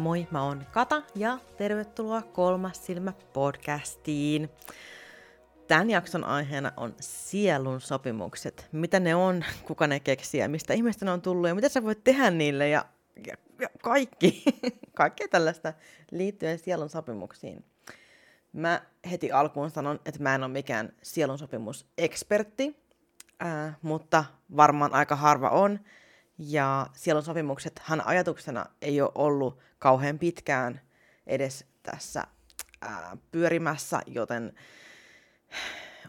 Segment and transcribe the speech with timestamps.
[0.00, 4.50] Moi, mä oon Kata ja tervetuloa Kolmas silmä podcastiin.
[5.68, 8.68] Tämän jakson aiheena on sielun sopimukset.
[8.72, 11.82] Mitä ne on, kuka ne keksii ja mistä ihmistä ne on tullut ja mitä sä
[11.82, 12.84] voit tehdä niille ja,
[13.26, 14.42] ja, ja kaikki.
[14.94, 15.72] Kaikkea tällaista
[16.10, 17.64] liittyen sielun sopimuksiin.
[18.52, 22.76] Mä heti alkuun sanon, että mä en ole mikään sielun sopimusekspertti,
[23.42, 24.24] äh, mutta
[24.56, 25.80] varmaan aika harva on.
[26.42, 30.80] Ja sielun sopimuksethan ajatuksena ei ole ollut kauhean pitkään
[31.26, 32.24] edes tässä
[32.80, 34.52] ää, pyörimässä, joten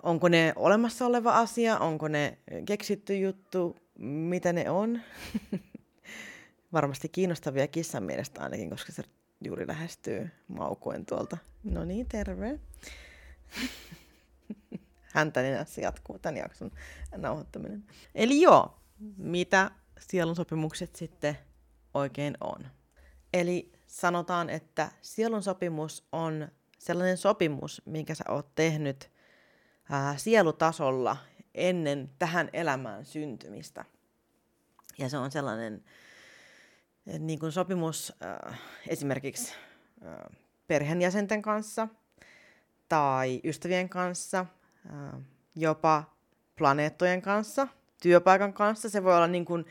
[0.03, 5.01] onko ne olemassa oleva asia, onko ne keksitty juttu, mitä ne on?
[6.73, 9.03] Varmasti kiinnostavia kissan mielestä ainakin, koska se
[9.45, 11.37] juuri lähestyy maukuen tuolta.
[11.63, 12.59] No niin, terve.
[15.15, 16.71] Häntä nenässä jatkuu tämän jakson
[17.17, 17.83] nauhoittaminen.
[18.15, 18.77] Eli joo,
[19.17, 19.71] mitä
[20.09, 21.37] sielun sopimukset sitten
[21.93, 22.67] oikein on?
[23.33, 26.47] Eli sanotaan, että sielun sopimus on
[26.79, 29.11] sellainen sopimus, minkä sä oot tehnyt
[29.89, 31.17] ää, sielutasolla
[31.55, 33.85] ennen tähän elämään syntymistä.
[34.97, 35.83] Ja se on sellainen
[37.19, 38.13] niin kuin sopimus
[38.49, 39.53] äh, esimerkiksi
[40.05, 40.37] äh,
[40.67, 41.87] perheenjäsenten kanssa
[42.89, 44.45] tai ystävien kanssa,
[44.85, 45.21] äh,
[45.55, 46.03] jopa
[46.55, 47.67] planeettojen kanssa,
[48.01, 48.89] työpaikan kanssa.
[48.89, 49.65] Se voi olla niin kuin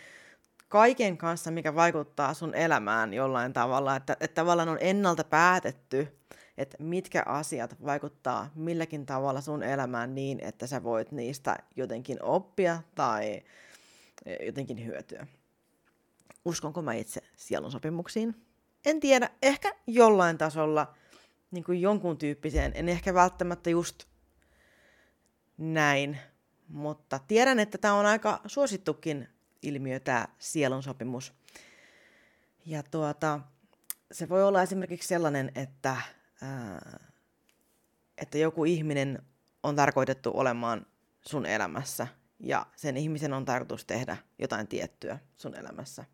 [0.70, 6.18] kaiken kanssa, mikä vaikuttaa sun elämään jollain tavalla, että, että tavallaan on ennalta päätetty,
[6.58, 12.82] että mitkä asiat vaikuttaa milläkin tavalla sun elämään niin, että sä voit niistä jotenkin oppia
[12.94, 13.42] tai
[14.46, 15.26] jotenkin hyötyä.
[16.44, 18.34] Uskonko mä itse sielun sopimuksiin?
[18.86, 20.94] En tiedä, ehkä jollain tasolla
[21.50, 24.04] niin kuin jonkun tyyppiseen, en ehkä välttämättä just
[25.58, 26.18] näin,
[26.68, 29.28] mutta tiedän, että tämä on aika suosittukin
[29.62, 31.32] ilmiö, tämä sielun sopimus.
[32.66, 33.40] Ja tuota,
[34.12, 35.96] se voi olla esimerkiksi sellainen, että,
[36.42, 37.00] ää,
[38.18, 39.22] että joku ihminen
[39.62, 40.86] on tarkoitettu olemaan
[41.22, 42.06] sun elämässä
[42.40, 46.04] ja sen ihmisen on tarkoitus tehdä jotain tiettyä sun elämässä.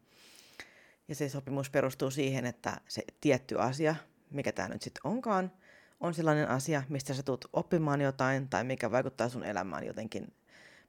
[1.08, 3.96] Ja se sopimus perustuu siihen, että se tietty asia,
[4.30, 5.52] mikä tämä nyt sitten onkaan,
[6.00, 10.34] on sellainen asia, mistä sä tulet oppimaan jotain tai mikä vaikuttaa sun elämään jotenkin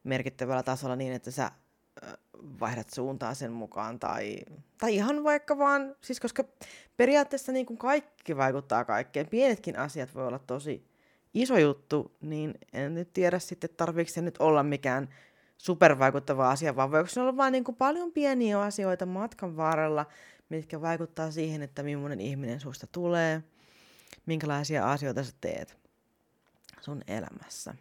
[0.04, 1.52] merkittävällä tasolla niin, että sä
[2.60, 4.38] vaihdat suuntaa sen mukaan tai,
[4.78, 6.44] tai ihan vaikka vaan, siis koska
[6.98, 10.88] periaatteessa niin kuin kaikki vaikuttaa kaikkeen, pienetkin asiat voi olla tosi
[11.34, 15.10] iso juttu, niin en nyt tiedä sitten tarviiko se nyt olla mikään
[15.58, 20.06] supervaikuttava asia, vaan voiko se olla vain niin kuin paljon pieniä asioita matkan varrella,
[20.50, 23.44] mitkä vaikuttaa siihen, että millainen ihminen susta tulee,
[24.26, 25.78] minkälaisia asioita sä teet
[26.82, 27.76] sun elämässä.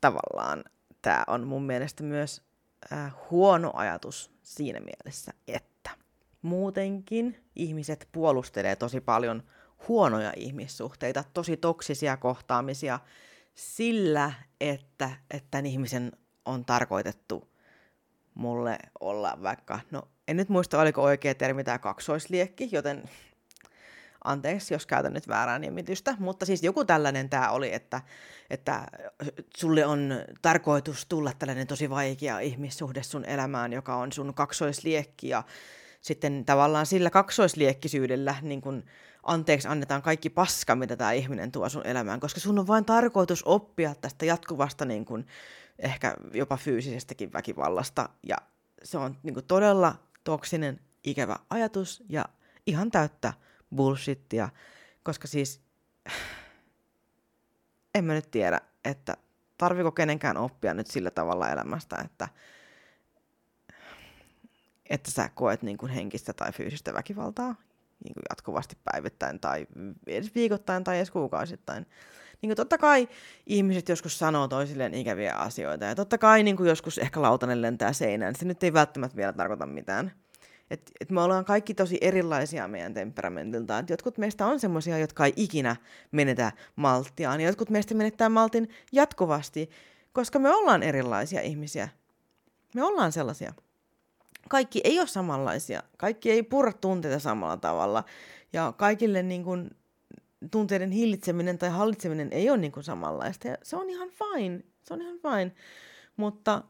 [0.00, 0.64] Tavallaan
[1.04, 2.42] tämä on mun mielestä myös
[2.92, 5.90] äh, huono ajatus siinä mielessä, että
[6.42, 9.42] muutenkin ihmiset puolustelee tosi paljon
[9.88, 13.00] huonoja ihmissuhteita, tosi toksisia kohtaamisia
[13.54, 16.12] sillä, että, että tämän ihmisen
[16.44, 17.48] on tarkoitettu
[18.34, 23.02] mulle olla vaikka, no en nyt muista oliko oikea termi tämä kaksoisliekki, joten
[24.24, 28.00] anteeksi, jos käytän nyt väärää nimitystä, mutta siis joku tällainen tämä oli, että,
[28.50, 28.86] että
[29.56, 35.42] sulle on tarkoitus tulla tällainen tosi vaikea ihmissuhde sun elämään, joka on sun kaksoisliekki ja
[36.00, 38.84] sitten tavallaan sillä kaksoisliekkisyydellä niin kun
[39.22, 43.42] anteeksi annetaan kaikki paska, mitä tämä ihminen tuo sun elämään, koska sun on vain tarkoitus
[43.42, 45.26] oppia tästä jatkuvasta niin kun,
[45.78, 48.36] ehkä jopa fyysisestäkin väkivallasta ja
[48.82, 49.94] se on niin todella
[50.24, 52.24] toksinen, ikävä ajatus ja
[52.66, 53.32] ihan täyttä
[53.74, 54.48] bullshittia,
[55.02, 55.60] koska siis
[57.94, 59.16] en mä nyt tiedä, että
[59.58, 62.28] tarviko kenenkään oppia nyt sillä tavalla elämästä, että,
[64.90, 67.54] että sä koet niin kuin henkistä tai fyysistä väkivaltaa
[68.04, 69.66] niin kuin jatkuvasti päivittäin tai
[70.06, 71.86] edes viikoittain tai edes kuukausittain.
[72.42, 73.08] Niin kuin totta kai
[73.46, 77.92] ihmiset joskus sanoo toisilleen ikäviä asioita ja totta kai niin kuin joskus ehkä lautanen lentää
[77.92, 78.34] seinään.
[78.36, 80.12] Se nyt ei välttämättä vielä tarkoita mitään.
[80.70, 83.78] Et, et me ollaan kaikki tosi erilaisia meidän temperamentilta.
[83.78, 85.76] Et jotkut meistä on semmoisia, jotka ei ikinä
[86.12, 87.40] menetä malttiaan.
[87.40, 89.70] Jotkut meistä menettää maltin jatkuvasti,
[90.12, 91.88] koska me ollaan erilaisia ihmisiä.
[92.74, 93.54] Me ollaan sellaisia.
[94.48, 95.82] Kaikki ei ole samanlaisia.
[95.96, 98.04] Kaikki ei purra tunteita samalla tavalla.
[98.52, 99.70] Ja kaikille niin kun,
[100.50, 103.48] tunteiden hillitseminen tai hallitseminen ei ole niin kun, samanlaista.
[103.48, 104.60] Ja se on ihan fine.
[104.82, 105.52] Se on ihan fine.
[106.16, 106.62] Mutta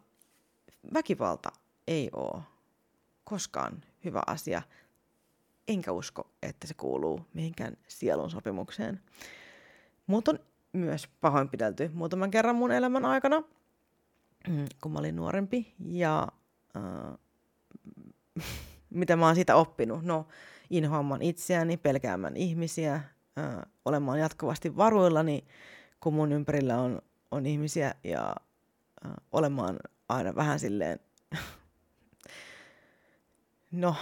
[0.95, 1.53] väkivalta
[1.87, 2.43] ei ole
[3.35, 4.63] koskaan hyvä asia.
[5.69, 9.01] Enkä usko, että se kuuluu mihinkään sielun sopimukseen.
[10.07, 10.39] Mut on
[10.73, 13.43] myös pahoinpidelty muutaman kerran mun elämän aikana,
[14.83, 15.75] kun mä olin nuorempi.
[15.87, 16.29] Ja
[16.77, 17.19] äh,
[19.01, 20.03] mitä mä oon siitä oppinut?
[20.03, 20.27] No,
[20.71, 23.01] inhoamaan itseäni, pelkäämään ihmisiä,
[23.37, 25.45] ää, olemaan jatkuvasti varuillani,
[26.01, 28.37] kun mun ympärillä on, on ihmisiä ja
[29.05, 29.77] ää, olemaan
[30.09, 31.01] aina vähän silleen,
[33.75, 33.97] no,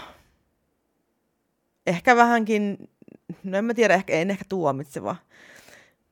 [1.87, 2.91] ehkä vähänkin,
[3.45, 5.17] no en mä tiedä, ehkä, en ehkä tuomitseva,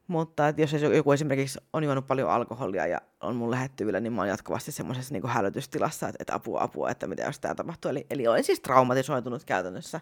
[0.06, 4.20] mutta että jos joku esimerkiksi on juonut paljon alkoholia ja on mun lähettyvillä, niin mä
[4.20, 7.90] oon jatkuvasti semmoisessa niin hälytystilassa, että, että apua, apua, että mitä jos tämä tapahtuu.
[7.90, 10.00] Eli, eli olen siis traumatisoitunut käytännössä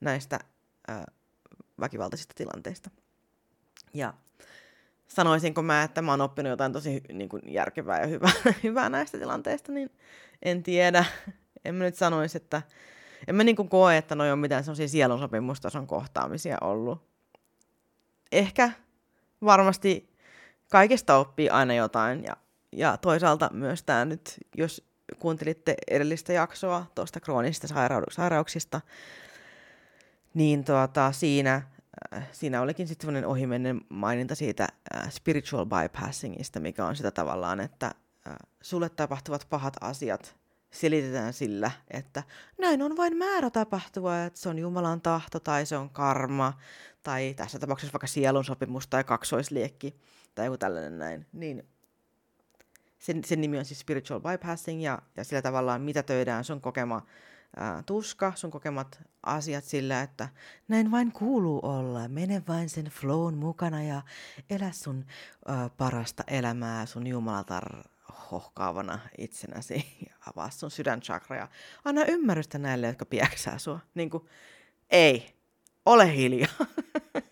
[0.00, 0.40] näistä
[0.88, 1.04] ää,
[1.80, 2.90] väkivaltaisista tilanteista.
[3.94, 4.14] Ja
[5.08, 9.18] sanoisinko mä, että mä oon oppinut jotain tosi niin kuin järkevää ja hyvää, hyvää näistä
[9.18, 9.90] tilanteista, niin
[10.42, 11.04] en tiedä.
[11.64, 12.62] En mä nyt sanoisi, että
[13.26, 17.02] en mä niin kuin koe, että noi on mitään sellaisia sielunsopimustason kohtaamisia ollut.
[18.32, 18.70] Ehkä
[19.44, 20.14] varmasti
[20.70, 22.36] kaikesta oppii aina jotain ja,
[22.72, 24.88] ja toisaalta myös tämä nyt, jos
[25.18, 28.80] kuuntelitte edellistä jaksoa tuosta kroonisista sairau- sairauksista,
[30.34, 31.62] niin tuota, siinä,
[32.14, 37.60] äh, siinä olikin sitten semmoinen ohimennen maininta siitä äh, spiritual bypassingista, mikä on sitä tavallaan,
[37.60, 40.36] että äh, sulle tapahtuvat pahat asiat
[40.74, 42.22] selitetään sillä, että
[42.58, 46.52] näin on vain määrä tapahtua, että se on Jumalan tahto tai se on karma
[47.02, 49.96] tai tässä tapauksessa vaikka sielun sopimus tai kaksoisliekki
[50.34, 51.68] tai joku tällainen näin, niin
[52.98, 57.06] sen, sen nimi on siis spiritual bypassing ja, ja sillä tavallaan mitä töidään sun kokema
[57.56, 60.28] ää, tuska, sun kokemat asiat sillä, että
[60.68, 64.02] näin vain kuuluu olla, mene vain sen flown mukana ja
[64.50, 65.06] elä sun
[65.46, 67.93] ää, parasta elämää sun jumalatar
[68.30, 71.48] hohkaavana itsenäsi ja avaa sun sydänchakra ja
[71.84, 73.80] anna ymmärrystä näille, jotka pieksää sua.
[73.94, 74.28] Niin kuin,
[74.90, 75.34] ei,
[75.86, 76.66] ole hiljaa.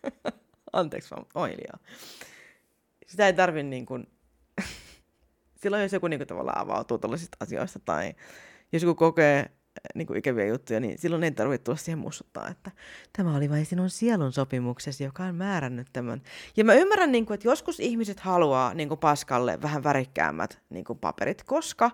[0.72, 1.78] Anteeksi vaan, ole hiljaa.
[3.06, 4.06] Sitä ei tarvi niin kuin,
[5.62, 8.14] silloin jos joku niin kuin, tavallaan avautuu tällaisista asioista tai
[8.72, 9.50] jos joku kokee
[9.94, 12.70] niin kuin ikäviä juttuja, niin silloin ei tarvitse tulla siihen muistuttaa, että
[13.12, 16.22] tämä oli vain sinun sielun sopimuksesi, joka on määrännyt tämän.
[16.56, 20.84] Ja mä ymmärrän, niin kuin, että joskus ihmiset haluaa niin kuin paskalle vähän värikkäämmät niin
[20.84, 21.90] kuin paperit, koska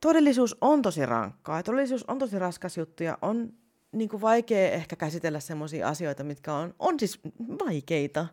[0.00, 3.52] todellisuus on tosi rankkaa todellisuus on tosi raskas juttu ja on
[3.92, 7.20] niin kuin vaikea ehkä käsitellä sellaisia asioita, mitkä on, on siis
[7.64, 8.26] vaikeita.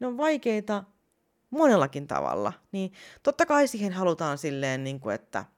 [0.00, 0.84] Ne on vaikeita
[1.50, 2.52] monellakin tavalla.
[2.72, 5.44] Niin totta kai siihen halutaan silleen, niin kuin, että–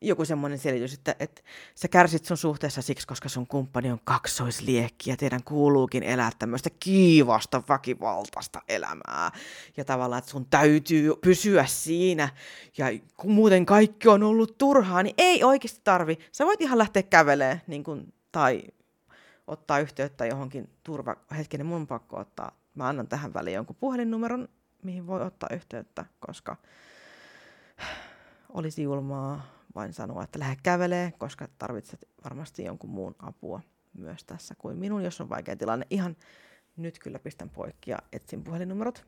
[0.00, 1.42] joku semmoinen selitys, että, että
[1.74, 6.70] sä kärsit sun suhteessa siksi, koska sun kumppani on kaksoisliekki ja teidän kuuluukin elää tämmöistä
[6.80, 9.30] kiivasta, väkivaltaista elämää.
[9.76, 12.28] Ja tavallaan, että sun täytyy pysyä siinä
[12.78, 16.18] ja kun muuten kaikki on ollut turhaa, niin ei oikeasti tarvi.
[16.32, 18.62] Sä voit ihan lähteä kävelemään niin kun, tai
[19.46, 21.16] ottaa yhteyttä johonkin turva...
[21.36, 22.52] Hetkinen, mun on pakko ottaa.
[22.74, 24.48] Mä annan tähän väliin jonkun puhelinnumeron,
[24.82, 26.56] mihin voi ottaa yhteyttä, koska
[28.48, 33.60] olisi julmaa vain sanoa, että lähde kävelee, koska tarvitset varmasti jonkun muun apua
[33.94, 35.86] myös tässä kuin minun, jos on vaikea tilanne.
[35.90, 36.16] Ihan
[36.76, 39.06] nyt kyllä pistän poikki ja etsin puhelinnumerot.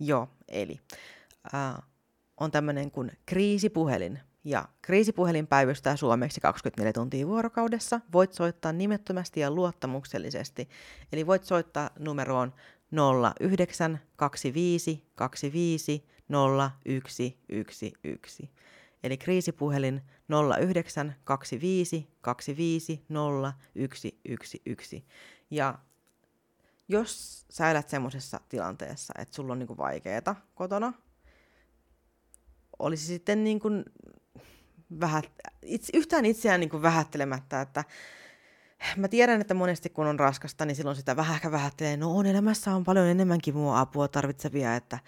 [0.00, 0.80] Joo, eli
[1.54, 1.74] äh,
[2.40, 4.20] on tämmöinen kuin kriisipuhelin.
[4.44, 8.00] Ja kriisipuhelin päivystää suomeksi 24 tuntia vuorokaudessa.
[8.12, 10.68] Voit soittaa nimettömästi ja luottamuksellisesti.
[11.12, 12.54] Eli voit soittaa numeroon
[12.90, 18.48] 0925 25 0111.
[19.02, 20.02] Eli kriisipuhelin
[20.58, 24.96] 09 25 25 0 111.
[25.50, 25.78] Ja
[26.88, 30.92] jos sä elät semmoisessa tilanteessa, että sulla on niinku vaikeeta kotona,
[32.78, 33.68] olisi sitten niinku
[35.00, 35.30] vähät,
[35.62, 37.84] itse, yhtään itseään niinku vähättelemättä, että
[38.96, 42.26] mä tiedän, että monesti kun on raskasta, niin silloin sitä vähän ehkä vähättelee, no on
[42.26, 44.98] elämässä on paljon enemmänkin mua apua tarvitsevia, että,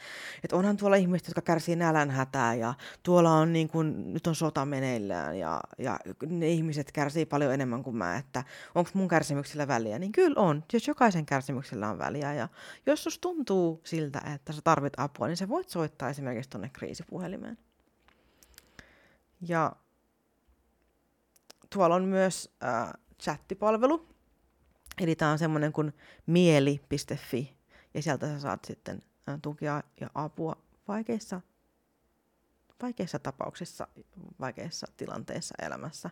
[0.44, 4.66] että onhan tuolla ihmiset, jotka kärsii nälänhätää ja tuolla on niin kuin, nyt on sota
[4.66, 9.98] meneillään ja, ja ne ihmiset kärsii paljon enemmän kuin mä, että onko mun kärsimyksellä väliä,
[9.98, 12.48] niin kyllä on, jos jokaisen kärsimyksellä on väliä ja
[12.86, 17.58] jos sus tuntuu siltä, että sä tarvit apua, niin sä voit soittaa esimerkiksi tuonne kriisipuhelimeen.
[19.48, 19.72] Ja
[21.70, 24.08] tuolla on myös äh, chattipalvelu.
[25.00, 25.92] Eli tämä on semmoinen kuin
[26.26, 27.56] mieli.fi,
[27.94, 29.02] ja sieltä sä saat sitten
[29.42, 30.56] tukea ja apua
[30.88, 31.40] vaikeissa,
[32.82, 33.88] vaikeissa tapauksissa,
[34.40, 36.10] vaikeissa tilanteissa elämässä.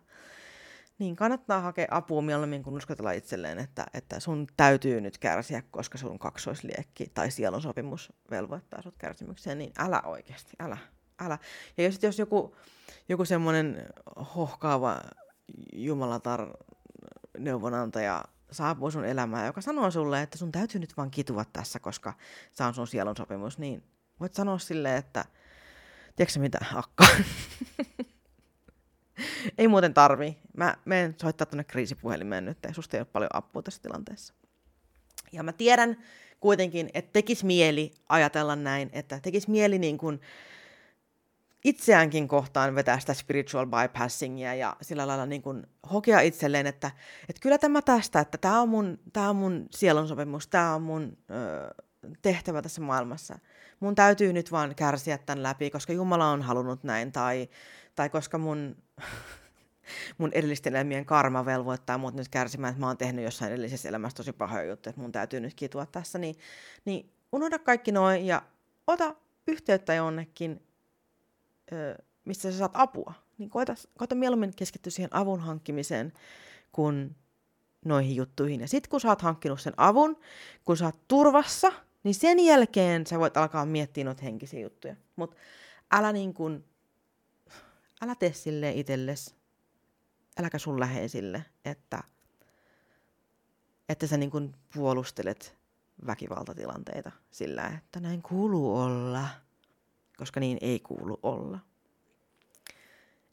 [0.99, 5.99] Niin kannattaa hakea apua mieluummin kuin uskotella itselleen, että, että sun täytyy nyt kärsiä, koska
[5.99, 10.79] sun kaksoisliekki tai sielun sopimus velvoittaa sut kärsimykseen, niin älä oikeasti, älä,
[11.21, 11.39] älä.
[11.77, 12.57] Ja jos, jos joku,
[13.09, 13.87] joku semmoinen
[14.37, 15.01] hohkaava
[15.73, 16.51] jumalatar
[17.39, 22.15] neuvonantaja saapuu sun elämään, joka sanoo sulle, että sun täytyy nyt vaan kitua tässä, koska
[22.53, 23.83] se on sun sielun sopimus, niin
[24.21, 25.25] voit sanoa silleen, että
[26.17, 27.07] tiedätkö mitä, akka?
[29.59, 30.39] Ei muuten tarvi.
[30.57, 34.35] mä menen soittaa tuonne kriisipuhelimeen nyt, ja susta ei ole paljon apua tässä tilanteessa.
[35.33, 35.97] Ja mä tiedän
[36.41, 40.21] kuitenkin, että tekisi mieli ajatella näin, että tekisi mieli niin kuin
[41.65, 46.91] itseäänkin kohtaan vetää sitä spiritual bypassingia ja sillä lailla niin kuin hokea itselleen, että,
[47.29, 51.19] että kyllä tämä tästä, että tämä on mun, tämä on mun sielunsopimus, tämä on mun
[51.31, 51.75] ö,
[52.23, 53.39] tehtävä tässä maailmassa.
[53.81, 57.49] Mun täytyy nyt vaan kärsiä tämän läpi, koska Jumala on halunnut näin, tai,
[57.95, 58.77] tai koska mun,
[60.19, 64.17] mun edellisten elämien karma velvoittaa mut nyt kärsimään, että mä oon tehnyt jossain edellisessä elämässä
[64.17, 66.37] tosi pahoja juttuja, että mun täytyy nyt kitua tässä, niin,
[66.85, 68.43] niin unohda kaikki noin ja
[68.87, 69.15] ota
[69.47, 70.68] yhteyttä jonnekin,
[72.25, 73.15] mistä sä saat apua.
[73.39, 76.13] Niin koita, koita mieluummin keskittyä siihen avun hankkimiseen,
[76.73, 77.17] kun
[77.85, 78.61] noihin juttuihin.
[78.61, 80.21] Ja sitten kun sä oot hankkinut sen avun,
[80.65, 81.73] kun sä oot turvassa,
[82.05, 84.97] niin sen jälkeen sä voit alkaa miettiä noita henkisiä juttuja.
[85.17, 85.37] Mutta
[85.93, 86.65] älä niin kun,
[88.03, 89.35] älä tee silleen itsellesi,
[90.41, 92.03] äläkä sun läheisille, että,
[93.89, 95.57] että sä niin kun puolustelet
[96.07, 99.29] väkivaltatilanteita sillä, että näin kuuluu olla,
[100.19, 101.59] koska niin ei kuulu olla.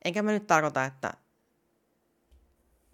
[0.06, 1.14] Enkä mä nyt tarkoita, että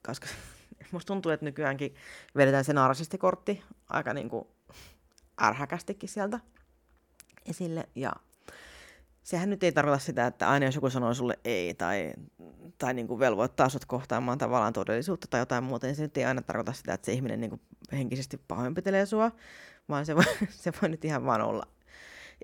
[0.05, 0.27] koska
[0.91, 1.95] musta tuntuu, että nykyäänkin
[2.35, 4.47] vedetään se narsistikortti aika niin kuin
[5.41, 6.39] ärhäkästikin sieltä
[7.45, 7.89] esille.
[7.95, 8.11] Ja
[9.23, 12.13] sehän nyt ei tarkoita sitä, että aina jos joku sanoo sulle ei tai,
[12.77, 16.25] tai niin kuin velvoittaa sut kohtaamaan tavallaan todellisuutta tai jotain muuta, niin se nyt ei
[16.25, 19.31] aina tarkoita sitä, että se ihminen niin kuin henkisesti pahoinpitelee sua,
[19.89, 21.67] vaan se voi, se voi nyt ihan vaan olla.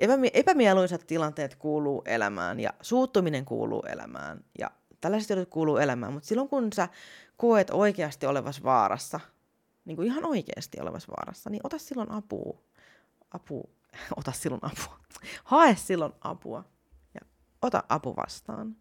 [0.02, 6.28] Epämie- epämieluisat tilanteet kuuluu elämään ja suuttuminen kuuluu elämään ja tällaiset jutut kuuluu elämään, mutta
[6.28, 6.90] silloin kun sä
[7.38, 9.20] koet oikeasti olevas vaarassa,
[9.86, 12.62] niin kuin ihan oikeasti olevas vaarassa, niin ota silloin apua.
[13.32, 13.70] Apu,
[14.18, 15.00] ota silloin apua.
[15.44, 16.64] Hae silloin apua
[17.14, 17.22] ja
[17.62, 18.76] ota apu vastaan.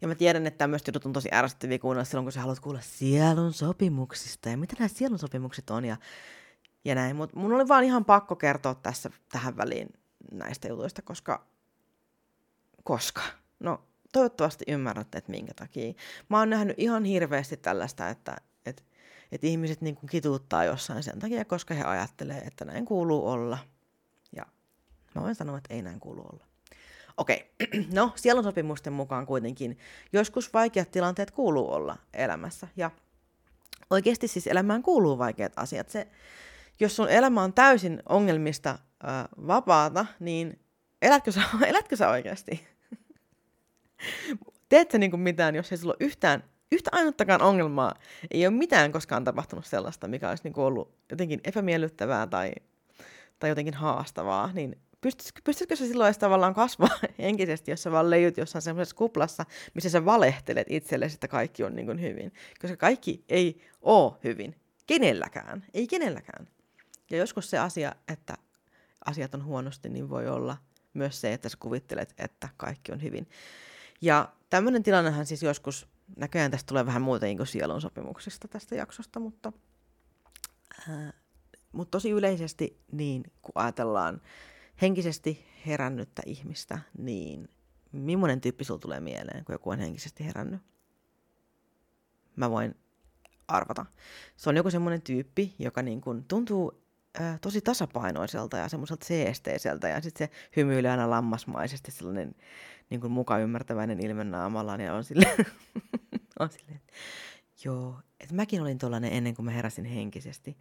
[0.00, 2.80] Ja mä tiedän, että tämmöiset jutut on tosi ärsyttäviä kuunnella silloin, kun sä haluat kuulla
[2.80, 5.96] sielun sopimuksista ja mitä nämä sielun sopimukset on ja,
[6.84, 7.16] ja näin.
[7.16, 9.88] Mutta mun oli vaan ihan pakko kertoa tässä tähän väliin
[10.32, 11.46] näistä jutuista, koska,
[12.84, 13.22] koska,
[13.60, 13.80] no
[14.12, 15.92] toivottavasti ymmärrätte, että minkä takia.
[16.28, 18.82] Mä oon nähnyt ihan hirveästi tällaista, että, että,
[19.32, 23.58] että ihmiset niin kituuttaa jossain sen takia, koska he ajattelee, että näin kuuluu olla.
[24.36, 24.46] Ja
[25.14, 26.44] mä voin sanoa, että ei näin kuulu olla.
[27.16, 27.50] Okei,
[27.94, 29.78] no sielun sopimusten mukaan kuitenkin
[30.12, 32.68] joskus vaikeat tilanteet kuuluu olla elämässä.
[32.76, 32.90] Ja
[33.90, 35.90] oikeasti siis elämään kuuluu vaikeat asiat.
[35.90, 36.08] Se,
[36.80, 38.78] jos sun elämä on täysin ongelmista äh,
[39.46, 40.60] vapaata, niin
[41.02, 42.66] elätkö sä, elätkö sä oikeasti?
[44.68, 47.94] Teet sä niinku mitään, jos ei sulla ole yhtään, yhtä ainuttakaan ongelmaa,
[48.30, 52.52] ei ole mitään koskaan tapahtunut sellaista, mikä olisi niinku ollut jotenkin epämiellyttävää tai,
[53.38, 58.10] tai jotenkin haastavaa, niin pystytkö, pystytkö sä silloin edes tavallaan kasvaa henkisesti, jos sä vaan
[58.10, 62.32] leijut jossain semmoisessa kuplassa, missä sä valehtelet itsellesi, että kaikki on niin hyvin.
[62.60, 64.56] Koska kaikki ei ole hyvin.
[64.86, 65.64] Kenelläkään.
[65.74, 66.48] Ei kenelläkään.
[67.10, 68.34] Ja joskus se asia, että
[69.04, 70.56] asiat on huonosti, niin voi olla
[70.94, 73.28] myös se, että sä kuvittelet, että kaikki on hyvin.
[74.00, 79.20] Ja tämmöinen tilannehan siis joskus, näköjään tästä tulee vähän muuta kuin sielun sopimuksista tästä jaksosta,
[79.20, 79.52] mutta,
[80.88, 81.12] ää,
[81.72, 84.20] mutta tosi yleisesti niin, kun ajatellaan
[84.82, 87.48] henkisesti herännyttä ihmistä, niin
[87.92, 90.60] millainen tyyppi sulla tulee mieleen, kun joku on henkisesti herännyt?
[92.36, 92.74] Mä voin
[93.48, 93.86] arvata.
[94.36, 96.82] Se on joku semmoinen tyyppi, joka niin kuin tuntuu
[97.40, 102.34] tosi tasapainoiselta ja semmoiselta seesteiseltä ja sitten se hymyilee aina lammasmaisesti sellainen
[102.90, 105.46] niin kuin muka ymmärtäväinen ilme naamallaan ja on silleen,
[106.40, 106.80] on silleen
[107.64, 110.56] joo, että mäkin olin tuollainen ennen kuin mä heräsin henkisesti.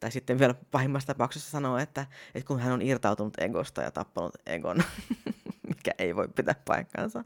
[0.00, 4.34] Tai sitten vielä pahimmassa tapauksessa sanoo, että, että kun hän on irtautunut egosta ja tappanut
[4.46, 4.82] egon,
[5.68, 7.24] mikä ei voi pitää paikkaansa.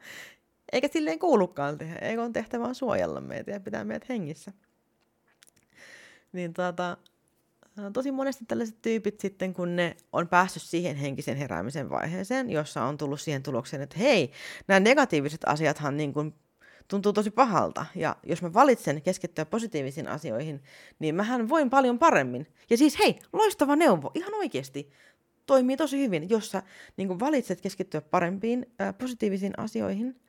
[0.72, 1.98] Eikä silleen kuulukaan tehdä.
[1.98, 4.52] Egon tehtävä on suojella meitä ja pitää meidät hengissä.
[6.32, 6.96] Niin tota,
[7.92, 12.96] tosi monesti tällaiset tyypit sitten, kun ne on päässyt siihen henkisen heräämisen vaiheeseen, jossa on
[12.98, 14.30] tullut siihen tulokseen, että hei,
[14.68, 16.34] nämä negatiiviset asiathan niin kuin
[16.88, 17.86] tuntuu tosi pahalta.
[17.94, 20.62] Ja jos mä valitsen keskittyä positiivisiin asioihin,
[20.98, 22.46] niin mähän voin paljon paremmin.
[22.70, 24.90] Ja siis hei, loistava neuvo, ihan oikeasti.
[25.46, 26.30] Toimii tosi hyvin.
[26.30, 26.62] Jos sä
[26.96, 30.20] niin valitset keskittyä parempiin, ää, positiivisiin asioihin,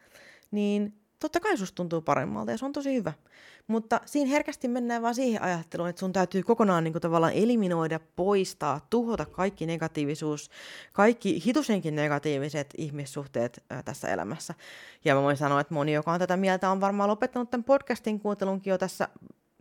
[0.52, 3.14] niin totta kai susta tuntuu paremmalta ja se on tosi hyvä.
[3.68, 8.00] Mutta siinä herkästi mennään vaan siihen ajatteluun, että sun täytyy kokonaan niin kuin, tavallaan eliminoida,
[8.16, 10.50] poistaa, tuhota kaikki negatiivisuus,
[10.94, 14.54] kaikki hitusenkin negatiiviset ihmissuhteet ää, tässä elämässä.
[15.06, 18.20] Ja mä voin sanoa, että moni, joka on tätä mieltä, on varmaan lopettanut tämän podcastin
[18.20, 19.08] kuuntelunkin jo tässä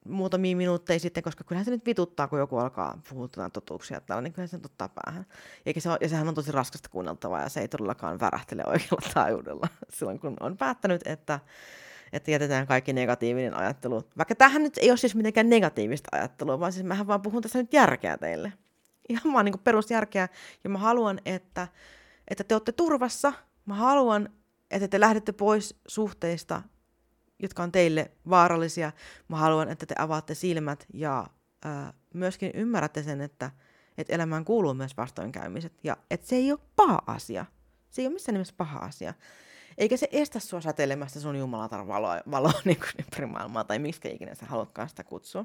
[0.08, 4.32] muutamia minuutteja sitten, koska kyllähän se nyt vituttaa, kun joku alkaa puhua totuuksia täällä, niin
[4.32, 5.26] kyllähän se ottaa päähän.
[5.66, 9.10] Eikä se ole, ja sehän on tosi raskasta kuunneltavaa, ja se ei todellakaan värähtele oikealla
[9.14, 11.40] taajuudella silloin, kun on päättänyt, että,
[12.12, 14.02] että jätetään kaikki negatiivinen ajattelu.
[14.18, 17.58] Vaikka tähän nyt ei ole siis mitenkään negatiivista ajattelua, vaan siis mähän vaan puhun tässä
[17.58, 18.52] nyt järkeä teille.
[19.08, 20.28] Ihan vaan niin perusjärkeä.
[20.64, 21.68] Ja mä haluan, että,
[22.28, 23.32] että te olette turvassa.
[23.66, 24.28] Mä haluan,
[24.70, 26.62] että te lähdette pois suhteista,
[27.38, 28.92] jotka on teille vaarallisia.
[29.28, 31.26] Mä haluan, että te avaatte silmät ja
[31.64, 33.50] ää, myöskin ymmärrätte sen, että,
[33.98, 35.72] että elämään kuuluu myös vastoinkäymiset.
[35.84, 37.46] Ja että se ei ole paha asia.
[37.90, 39.14] Se ei ole missään nimessä paha asia.
[39.78, 44.08] Eikä se estä sua säteilemästä sun jumalatar valoa, valoa niin kuin ympäri maailmaa, tai miksi
[44.08, 45.44] ikinä sä haluatkaan sitä kutsua.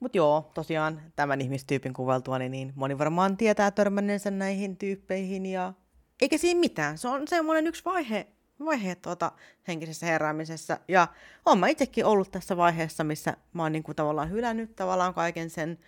[0.00, 5.72] Mutta joo, tosiaan tämän ihmistyypin kuvaltua, niin moni varmaan tietää törmänneensä näihin tyyppeihin, ja
[6.20, 6.98] eikä siinä mitään.
[6.98, 8.26] Se on semmoinen yksi vaihe,
[8.64, 9.32] vaihe tuota,
[9.68, 11.08] henkisessä heräämisessä, ja
[11.46, 15.78] olen mä itsekin ollut tässä vaiheessa, missä mä oon niinku tavallaan hylännyt tavallaan kaiken sen,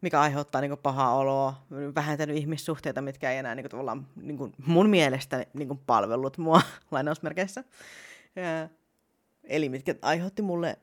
[0.00, 4.38] mikä aiheuttaa niin kuin, pahaa oloa, vähentänyt ihmissuhteita, mitkä ei enää niin kuin, tavallaan, niin
[4.38, 7.64] kuin, mun mielestä niin kuin, palvellut mua lainausmerkeissä.
[8.36, 8.68] Ja,
[9.44, 10.78] eli mitkä aiheutti mulle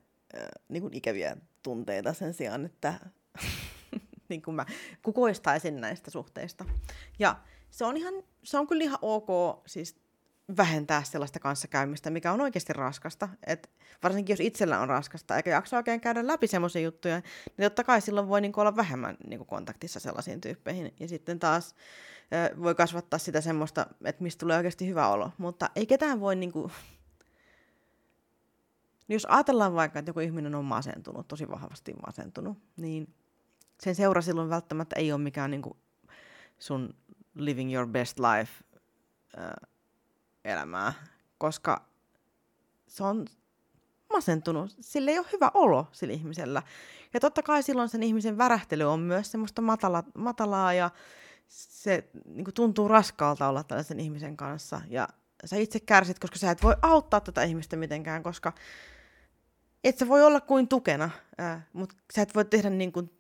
[0.69, 2.93] niin kuin, ikäviä tunteita sen sijaan, että
[4.29, 4.65] niin kuin mä
[5.01, 6.65] kukoistaisin näistä suhteista.
[7.19, 7.35] Ja
[7.69, 8.13] se on, ihan,
[8.43, 9.29] se on kyllä ihan ok
[9.65, 10.04] siis
[10.57, 13.29] vähentää sellaista kanssakäymistä, mikä on oikeasti raskasta.
[13.47, 13.69] Et
[14.03, 17.15] varsinkin jos itsellä on raskasta, eikä jaksa oikein käydä läpi semmoisia juttuja,
[17.57, 20.93] niin totta kai silloin voi niinku olla vähemmän niinku kontaktissa sellaisiin tyyppeihin.
[20.99, 21.75] Ja sitten taas
[22.51, 25.31] ö, voi kasvattaa sitä semmoista, että mistä tulee oikeasti hyvä olo.
[25.37, 26.71] Mutta ei ketään voi niinku...
[29.09, 33.13] Jos ajatellaan vaikka, että joku ihminen on masentunut, tosi vahvasti masentunut, niin
[33.79, 35.77] sen seura silloin välttämättä ei ole mikään niinku
[36.59, 36.95] sun
[37.35, 38.63] living your best life
[40.45, 40.93] elämää,
[41.37, 41.85] koska
[42.87, 43.25] se on
[44.13, 46.63] masentunut, sillä ei ole hyvä olo sillä ihmisellä.
[47.13, 50.89] Ja totta kai silloin sen ihmisen värähtely on myös semmoista matala, matalaa ja
[51.47, 54.81] se niin tuntuu raskaalta olla tällaisen ihmisen kanssa.
[54.89, 55.07] Ja
[55.45, 58.53] sä itse kärsit, koska sä et voi auttaa tätä ihmistä mitenkään, koska
[59.83, 61.09] et sä voi olla kuin tukena,
[61.73, 63.11] mutta sä et voi tehdä niin kuin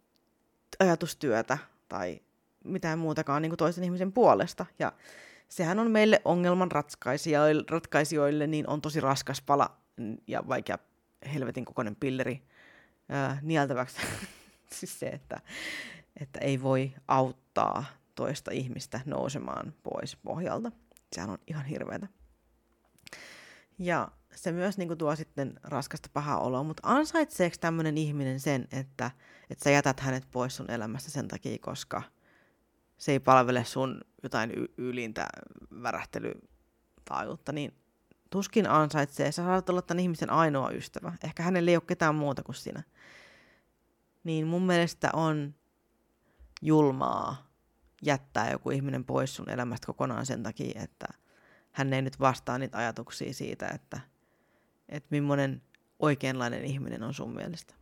[0.79, 1.57] ajatustyötä
[1.89, 2.21] tai
[2.63, 4.65] mitään muutakaan niin kuin toisen ihmisen puolesta.
[4.79, 4.91] Ja
[5.49, 9.77] sehän on meille ongelman ratkaisijoille, ratkaisijoille niin on tosi raskas pala
[10.27, 10.77] ja vaikea
[11.33, 12.47] helvetin kokoinen pilleri
[13.09, 13.97] ää, nieltäväksi.
[14.79, 15.41] siis se, että,
[16.19, 20.71] että ei voi auttaa toista ihmistä nousemaan pois pohjalta.
[21.13, 22.07] Sehän on ihan hirveätä.
[23.79, 28.67] Ja se myös niin kuin, tuo sitten raskasta pahaa oloa, mutta ansaitseeko tämmöinen ihminen sen,
[28.71, 29.11] että,
[29.49, 32.01] että sä jätät hänet pois sun elämästä sen takia, koska–
[32.97, 35.27] se ei palvele sun jotain y- ylintä
[35.83, 37.73] värähtelytaajuutta, niin
[38.29, 39.31] tuskin ansaitsee.
[39.31, 41.13] Sä saat olla tämän ihmisen ainoa ystävä.
[41.23, 42.83] Ehkä hänellä ei ole ketään muuta kuin sinä.
[44.23, 45.55] Niin mun mielestä on
[46.61, 47.51] julmaa
[48.01, 51.07] jättää joku ihminen pois sun elämästä kokonaan sen takia, että
[51.71, 53.99] hän ei nyt vastaa niitä ajatuksia siitä, että,
[54.89, 55.61] että millainen
[55.99, 57.73] oikeanlainen ihminen on sun mielestä.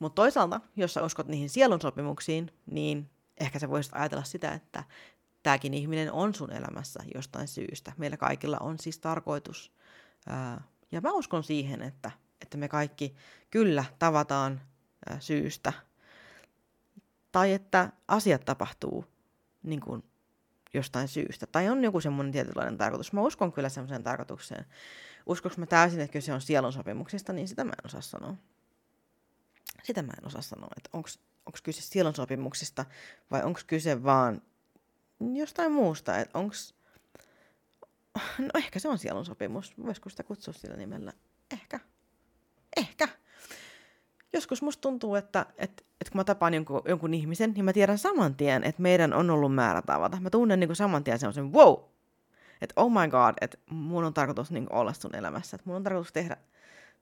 [0.00, 3.10] Mutta toisaalta, jos sä uskot niihin sielun sopimuksiin, niin
[3.40, 4.84] ehkä sä voisit ajatella sitä, että
[5.42, 7.92] tämäkin ihminen on sun elämässä jostain syystä.
[7.96, 9.72] Meillä kaikilla on siis tarkoitus.
[10.92, 12.10] ja mä uskon siihen, että,
[12.40, 13.14] että me kaikki
[13.50, 14.60] kyllä tavataan
[15.18, 15.72] syystä.
[17.32, 19.04] Tai että asiat tapahtuu
[19.62, 20.04] niin kuin
[20.74, 21.46] jostain syystä.
[21.46, 23.12] Tai on joku semmoinen tietynlainen tarkoitus.
[23.12, 24.64] Mä uskon kyllä semmoiseen tarkoitukseen.
[25.26, 28.36] Uskonko mä täysin, että kyse on sielun sopimuksista, niin sitä mä en osaa sanoa.
[29.82, 31.08] Sitä mä en osaa sanoa, että onko
[31.62, 32.84] kyse sielun sopimuksista
[33.30, 34.42] vai onko kyse vaan
[35.34, 36.54] jostain muusta, että onko...
[38.38, 39.74] No ehkä se on sielun sopimus.
[39.86, 41.12] Voisiko sitä kutsua sillä nimellä?
[41.52, 41.80] Ehkä.
[42.76, 43.08] Ehkä.
[44.32, 47.98] Joskus musta tuntuu, että, että, että kun mä tapaan jonkun, jonkun ihmisen, niin mä tiedän
[47.98, 50.20] saman tien, että meidän on ollut määrä tavata.
[50.20, 51.76] Mä tunnen niin saman tien semmoisen, wow,
[52.60, 55.54] että oh my god, että mun on tarkoitus niin olla sun elämässä.
[55.54, 56.36] Että mun on tarkoitus tehdä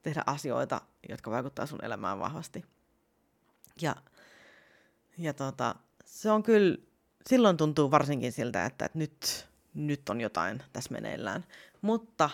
[0.02, 2.64] tehdä asioita, jotka vaikuttaa sun elämään vahvasti.
[3.82, 3.96] Ja,
[5.18, 6.76] ja tota, se on kyllä,
[7.26, 11.44] silloin tuntuu varsinkin siltä, että, että nyt, nyt on jotain tässä meneillään.
[11.82, 12.30] Mutta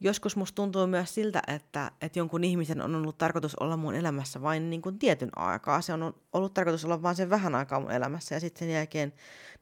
[0.00, 4.42] joskus musta tuntuu myös siltä, että, että jonkun ihmisen on ollut tarkoitus olla mun elämässä
[4.42, 5.80] vain niin kuin tietyn aikaa.
[5.80, 9.12] Se on ollut tarkoitus olla vain sen vähän aikaa mun elämässä ja sitten sen jälkeen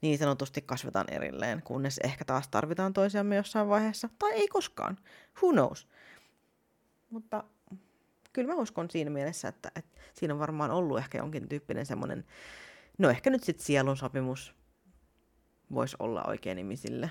[0.00, 4.08] niin sanotusti kasvetaan erilleen, kunnes ehkä taas tarvitaan toisiamme jossain vaiheessa.
[4.18, 4.98] Tai ei koskaan.
[5.42, 5.88] Who knows?
[7.12, 7.44] Mutta
[8.32, 12.24] kyllä mä uskon siinä mielessä, että, että siinä on varmaan ollut ehkä jonkin tyyppinen semmoinen,
[12.98, 14.54] no ehkä nyt sitten sielun sopimus
[15.74, 17.10] voisi olla oikein nimisille.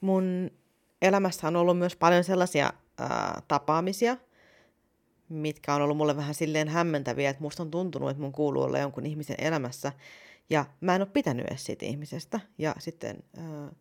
[0.00, 0.50] Mun
[1.02, 4.16] elämässä on ollut myös paljon sellaisia ää, tapaamisia,
[5.28, 8.78] mitkä on ollut mulle vähän silleen hämmentäviä, että musta on tuntunut, että mun kuuluu olla
[8.78, 9.92] jonkun ihmisen elämässä,
[10.50, 12.40] ja mä en ole pitänyt edes siitä ihmisestä.
[12.58, 13.72] Ja sitten ää,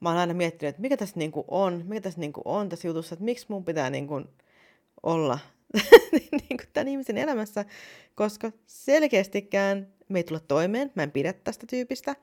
[0.00, 3.14] mä oon aina miettinyt, että mikä tässä niinku on, mikä tässä niinku on tässä jutussa,
[3.14, 4.22] että miksi mun pitää niinku
[5.02, 5.38] olla
[6.32, 7.64] niinku tämän ihmisen elämässä,
[8.14, 12.16] koska selkeästikään me ei tule toimeen, mä en pidä tästä tyypistä,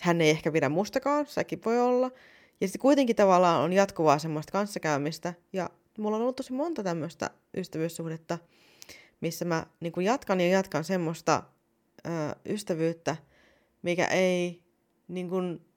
[0.00, 2.10] hän ei ehkä pidä mustakaan, sekin voi olla,
[2.60, 7.30] ja sitten kuitenkin tavallaan on jatkuvaa semmoista kanssakäymistä, ja mulla on ollut tosi monta tämmöistä
[7.56, 8.38] ystävyyssuhdetta,
[9.20, 11.42] missä mä niin jatkan ja jatkan semmoista
[12.06, 12.10] ö,
[12.46, 13.16] ystävyyttä,
[13.82, 14.62] mikä ei
[15.08, 15.67] niin kuin,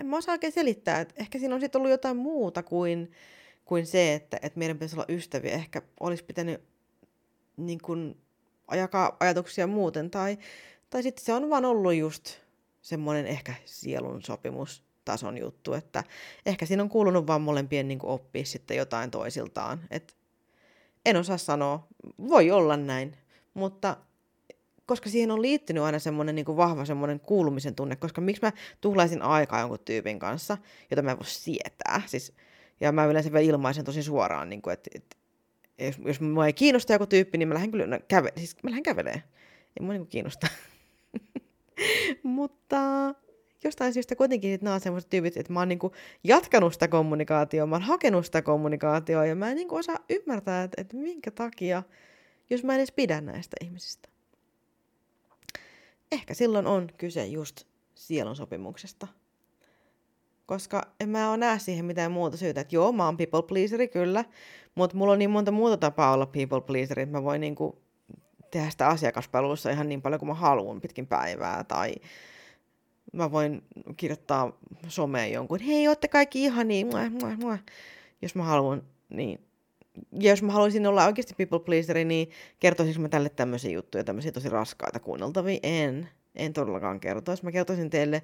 [0.00, 3.12] en mä osaa oikein selittää, että ehkä siinä on sitten ollut jotain muuta kuin,
[3.64, 5.52] kuin se, että, että meidän pitäisi olla ystäviä.
[5.52, 6.60] Ehkä olisi pitänyt
[7.56, 8.20] niin kuin,
[8.74, 10.38] jakaa ajatuksia muuten, tai,
[10.90, 12.30] tai sitten se on vaan ollut just
[12.82, 16.04] semmoinen ehkä sielun sopimus tason juttu, että
[16.46, 19.80] ehkä siinä on kuulunut vaan molempien niin oppia sitten jotain toisiltaan.
[19.90, 20.16] Et
[21.06, 21.86] en osaa sanoa,
[22.28, 23.16] voi olla näin,
[23.54, 23.96] mutta
[24.92, 29.22] koska siihen on liittynyt aina semmoinen niin vahva semmoinen kuulumisen tunne, koska miksi mä tuhlaisin
[29.22, 30.58] aikaa jonkun tyypin kanssa,
[30.90, 32.02] jota mä en voi sietää.
[32.06, 32.32] Siis,
[32.80, 35.16] ja mä yleensä vielä ilmaisen tosi suoraan, niin kuin, että, että
[35.78, 38.70] jos, jos mua ei kiinnosta joku tyyppi, niin mä lähden kyllä no, käve, siis mä
[38.70, 39.22] lähden kävelee.
[39.80, 40.46] Ei mua niin kiinnosta.
[42.22, 42.80] Mutta
[43.64, 45.92] jostain syystä kuitenkin nämä on sellaiset tyypit, että mä oon niinku
[46.24, 50.80] jatkanut sitä kommunikaatioa, mä oon hakenut sitä kommunikaatioa ja mä en niinku osaa ymmärtää, että,
[50.80, 51.82] että minkä takia,
[52.50, 54.11] jos mä en edes pidä näistä ihmisistä.
[56.12, 59.08] Ehkä silloin on kyse just sielun sopimuksesta.
[60.46, 64.24] Koska en mä näe siihen mitään muuta syytä, että joo, mä oon people pleaseri kyllä,
[64.74, 67.82] mutta mulla on niin monta muuta tapaa olla people pleaseri, että mä voin niinku
[68.50, 71.64] tehdä sitä asiakaspalvelussa ihan niin paljon kuin mä haluan pitkin päivää.
[71.64, 71.94] Tai
[73.12, 73.62] mä voin
[73.96, 76.90] kirjoittaa someen jonkun, hei, ootte kaikki ihan niin,
[78.22, 79.40] jos mä haluan, niin
[80.12, 84.48] jos mä haluaisin olla oikeasti people pleaseri, niin kertoisinko mä tälle tämmöisiä juttuja, tämmöisiä tosi
[84.48, 85.58] raskaita kuunneltavia?
[85.62, 86.08] En.
[86.34, 87.44] En todellakaan kertoisi.
[87.44, 88.22] Mä kertoisin teille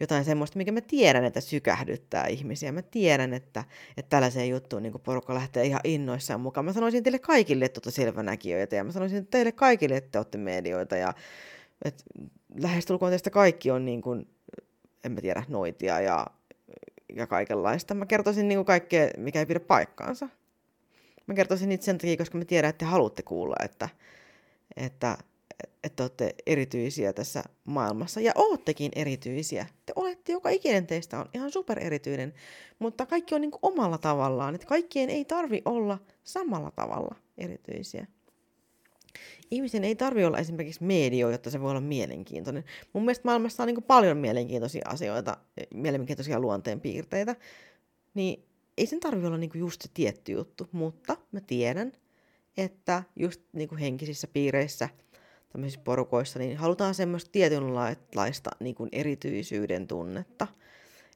[0.00, 2.72] jotain semmoista, mikä mä tiedän, että sykähdyttää ihmisiä.
[2.72, 3.64] Mä tiedän, että,
[3.96, 6.64] että tällaiseen juttuun niin porukka lähtee ihan innoissaan mukaan.
[6.64, 10.96] Mä sanoisin teille kaikille, että olette selvänäkijöitä ja mä sanoisin teille kaikille, että olette medioita
[10.96, 11.14] ja
[11.84, 12.04] että
[12.60, 14.28] lähestulkoon teistä kaikki on niin kuin,
[15.04, 16.26] en mä tiedä, noitia ja,
[17.14, 17.94] ja kaikenlaista.
[17.94, 20.28] Mä kertoisin niin kuin kaikkea, mikä ei pidä paikkaansa.
[21.28, 23.88] Mä kertoisin niitä sen takia, koska mä tiedän, että te haluatte kuulla, että,
[24.76, 25.18] että,
[25.84, 28.20] että olette erityisiä tässä maailmassa.
[28.20, 29.66] Ja oottekin erityisiä.
[29.86, 32.34] Te olette, joka ikinen teistä on ihan super erityinen.
[32.78, 34.54] Mutta kaikki on niin kuin omalla tavallaan.
[34.54, 38.06] Että kaikkien ei tarvi olla samalla tavalla erityisiä
[39.50, 42.64] ihmisen ei tarvi olla esimerkiksi medio, jotta se voi olla mielenkiintoinen.
[42.92, 45.36] Mun mielestä maailmassa on niin paljon mielenkiintoisia asioita,
[45.74, 47.36] mielenkiintoisia luonteenpiirteitä,
[48.14, 48.47] niin
[48.78, 51.92] ei sen tarvi olla niin just se tietty juttu, mutta mä tiedän,
[52.56, 54.88] että just niin henkisissä piireissä,
[55.52, 60.46] tämmöisissä porukoissa, niin halutaan semmoista tietynlaista niin kuin erityisyyden tunnetta.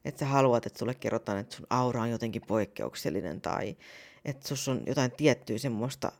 [0.05, 3.77] Että sä haluat, että sulle kerrotaan, että sun aura on jotenkin poikkeuksellinen tai
[4.25, 6.11] että sus on jotain tiettyä semmoista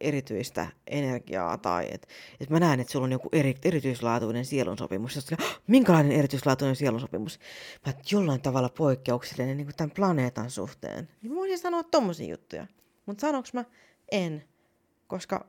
[0.00, 2.08] erityistä energiaa tai että
[2.40, 5.30] et mä näen, että sulla on joku eri, erityislaatuinen sielunsopimus.
[5.30, 7.38] Ja minkälainen erityislaatuinen sielunsopimus?
[7.86, 11.08] Mä että jollain tavalla poikkeuksellinen niin kuin tämän planeetan suhteen.
[11.22, 12.66] Niin mä voisin sanoa tommosia juttuja.
[13.06, 13.64] Mutta sanoks mä
[14.10, 14.44] en,
[15.06, 15.46] koska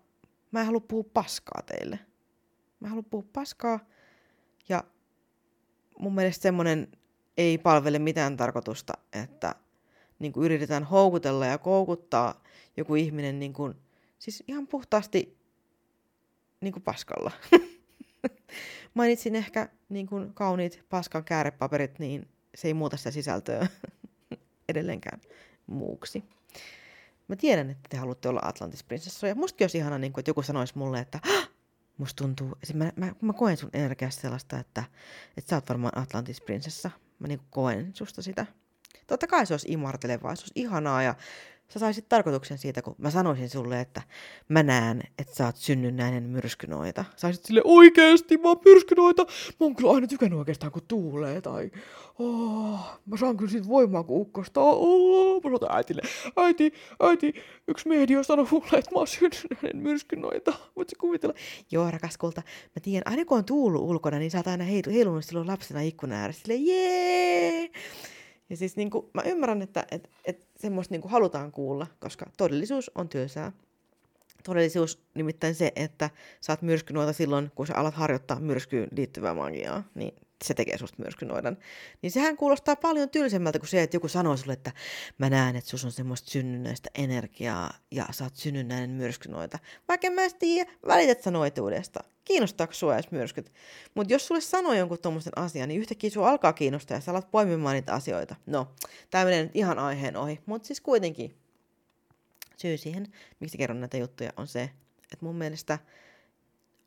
[0.51, 1.99] mä en halua puhua paskaa teille.
[2.79, 3.79] Mä haluan puhua paskaa
[4.69, 4.83] ja
[5.99, 6.87] mun mielestä semmonen
[7.37, 9.55] ei palvele mitään tarkoitusta, että
[10.21, 12.43] niin kuin yritetään houkutella ja koukuttaa
[12.77, 13.75] joku ihminen niin kuin
[14.21, 15.37] Siis ihan puhtaasti
[16.61, 17.31] niin kuin paskalla.
[18.93, 23.67] Mainitsin ehkä niin kuin kauniit paskan käärepaperit, niin se ei muuta sitä sisältöä
[24.69, 25.21] edelleenkään
[25.67, 26.23] muuksi.
[27.27, 29.35] Mä tiedän, että te haluatte olla Atlantis prinsessoja.
[29.35, 31.19] Mustakin olisi ihana, niin kuin, että joku sanoisi mulle, että
[31.97, 34.83] musta tuntuu, mä, mä, mä koen sun energiasta sellaista, että,
[35.37, 36.91] että sä oot varmaan Atlantis prinsessa.
[37.19, 38.45] Mä niin koen susta sitä.
[39.11, 41.15] Totta kai se olisi imartelevaa, se olisi ihanaa ja
[41.67, 44.01] sä saisit tarkoituksen siitä, kun mä sanoisin sulle, että
[44.49, 47.05] mä näen, että sä oot synnynnäinen myrskynoita.
[47.15, 49.23] Saisit sille oikeesti, mä oon myrskynoita.
[49.23, 51.41] Mä oon kyllä aina tykännyt oikeastaan, kun tuulee.
[51.41, 51.71] Tai
[52.19, 54.61] oh, mä saan kyllä siitä voimaa, kun ukkosta.
[54.61, 56.01] Oh, mä sanon äitille,
[56.37, 57.33] äiti, äiti,
[57.67, 60.53] yksi media sanoi mulle, että mä oon synnynnäinen myrskynoita.
[60.75, 61.35] Voit sä kuvitella?
[61.71, 62.41] Joo, rakas kulta.
[62.47, 66.17] Mä tiedän, aina kun on tuullut ulkona, niin sä oot aina heilunut silloin lapsena ikkunan
[66.17, 66.41] ääressä.
[66.41, 67.71] Silleen, jee!
[68.51, 72.25] Ja siis niin kuin, mä ymmärrän, että et, et semmoista niin kuin halutaan kuulla, koska
[72.37, 73.51] todellisuus on tylsää.
[74.43, 76.09] Todellisuus nimittäin se, että
[76.41, 81.57] saat myrskynuota silloin, kun sä alat harjoittaa myrskyyn liittyvää magiaa, niin se tekee susta myrskynoidan.
[82.01, 84.71] Niin sehän kuulostaa paljon tylsemmältä kuin se, että joku sanoo sulle, että
[85.17, 89.59] mä näen, että sus on semmoista synnynnäistä energiaa ja sä oot synnynnäinen myrskynoita.
[89.87, 91.99] Vaikka en mä edes tiedä, välität sä noituudesta.
[92.25, 93.53] Kiinnostaako sua edes myrskyt?
[93.95, 97.31] Mutta jos sulle sanoo jonkun tuommoisen asian, niin yhtäkkiä sua alkaa kiinnostaa ja sä alat
[97.31, 98.35] poimimaan niitä asioita.
[98.45, 98.71] No,
[99.09, 101.35] tämä menee nyt ihan aiheen ohi, mutta siis kuitenkin
[102.57, 103.07] syy siihen,
[103.39, 104.61] miksi kerron näitä juttuja, on se,
[105.03, 105.79] että mun mielestä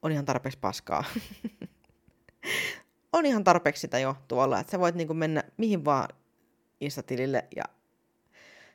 [0.02, 1.04] on ihan tarpeeksi paskaa.
[3.18, 6.08] on ihan tarpeeksi sitä jo tuolla, että sä voit niinku mennä mihin vaan
[6.80, 7.64] Instatilille ja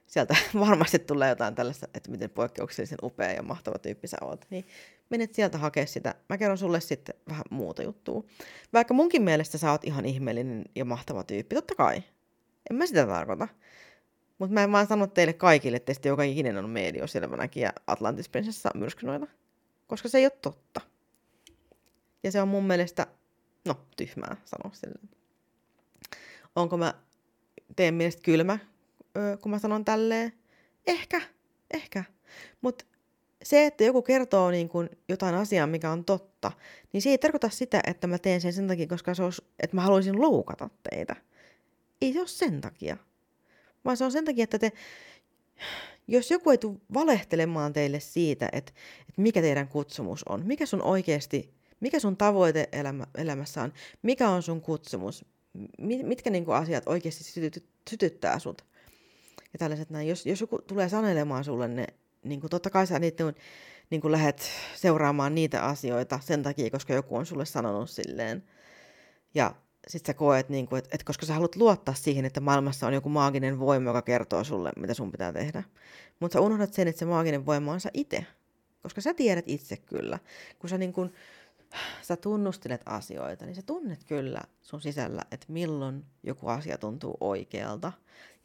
[0.07, 0.35] sieltä
[0.67, 4.45] varmasti tulee jotain tällaista, että miten poikkeuksellisen upea ja mahtava tyyppi sä oot.
[4.49, 4.65] Niin
[5.09, 6.15] menet sieltä hakea sitä.
[6.29, 8.23] Mä kerron sulle sitten vähän muuta juttua.
[8.73, 12.03] Vaikka munkin mielestä sä oot ihan ihmeellinen ja mahtava tyyppi, totta kai.
[12.69, 13.47] En mä sitä tarkoita.
[14.37, 18.29] Mutta mä en vaan sano teille kaikille, että joka ikinen on medio selvänäkin ja Atlantis
[18.29, 19.27] Prinsessa myrskynoita.
[19.87, 20.81] Koska se ei ole totta.
[22.23, 23.07] Ja se on mun mielestä,
[23.73, 24.99] no, tyhmää sanoa sille.
[26.55, 26.93] Onko mä
[27.75, 28.59] teen mielestä kylmä,
[29.41, 30.33] kun mä sanon tälleen?
[30.87, 31.21] Ehkä,
[31.73, 32.03] ehkä.
[32.61, 32.85] Mutta
[33.43, 36.51] se, että joku kertoo niin kun jotain asiaa, mikä on totta,
[36.93, 39.75] niin se ei tarkoita sitä, että mä teen sen sen takia, koska se olisi, että
[39.75, 41.15] mä haluaisin loukata teitä.
[42.01, 42.97] Ei se ole sen takia.
[43.85, 44.71] Vaan se on sen takia, että te,
[46.07, 48.71] jos joku ei tule valehtelemaan teille siitä, että,
[49.09, 54.29] että mikä teidän kutsumus on, mikä sun oikeasti, mikä sun tavoite elämä, elämässä on, mikä
[54.29, 55.25] on sun kutsumus,
[56.03, 58.65] mitkä niin kuin, asiat oikeasti syty, sytyttää sut.
[59.53, 60.07] Ja tällaiset näin.
[60.07, 61.87] Jos, jos joku tulee sanelemaan sulle ne,
[62.23, 63.23] niin kuin, totta kai sä niitä
[63.89, 68.43] niin kuin lähdet seuraamaan niitä asioita sen takia, koska joku on sulle sanonut silleen.
[69.33, 69.55] Ja
[69.87, 72.93] sit sä koet, niin kuin, että, että koska sä haluat luottaa siihen, että maailmassa on
[72.93, 75.63] joku maaginen voima, joka kertoo sulle, mitä sun pitää tehdä.
[76.19, 78.25] Mutta sä unohdat sen, että se maaginen voima on sä itse.
[78.83, 80.19] Koska sä tiedät itse kyllä.
[80.59, 81.11] Kun sä, niin kun,
[82.01, 87.91] sä tunnustelet asioita, niin sä tunnet kyllä sun sisällä, että milloin joku asia tuntuu oikealta.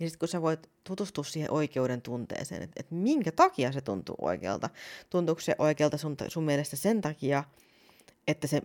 [0.00, 4.16] Ja sitten kun sä voit tutustua siihen oikeuden tunteeseen, että, että minkä takia se tuntuu
[4.20, 4.70] oikealta.
[5.10, 7.44] Tuntuuko se oikealta sun, sun mielestä sen takia,
[8.28, 8.62] että se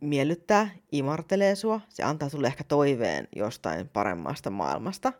[0.00, 5.12] miellyttää, imartelee sua, se antaa sulle ehkä toiveen jostain paremmasta maailmasta,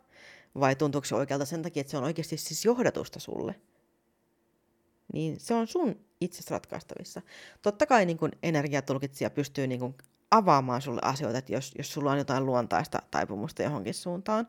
[0.59, 3.55] vai tuntuuko se oikealta sen takia, että se on oikeasti siis johdatusta sulle?
[5.13, 7.21] Niin se on sun itse ratkaistavissa.
[7.61, 9.95] Totta kai niin kun energiatulkitsija pystyy niin kun
[10.31, 14.47] avaamaan sulle asioita, että jos, jos sulla on jotain luontaista taipumusta johonkin suuntaan.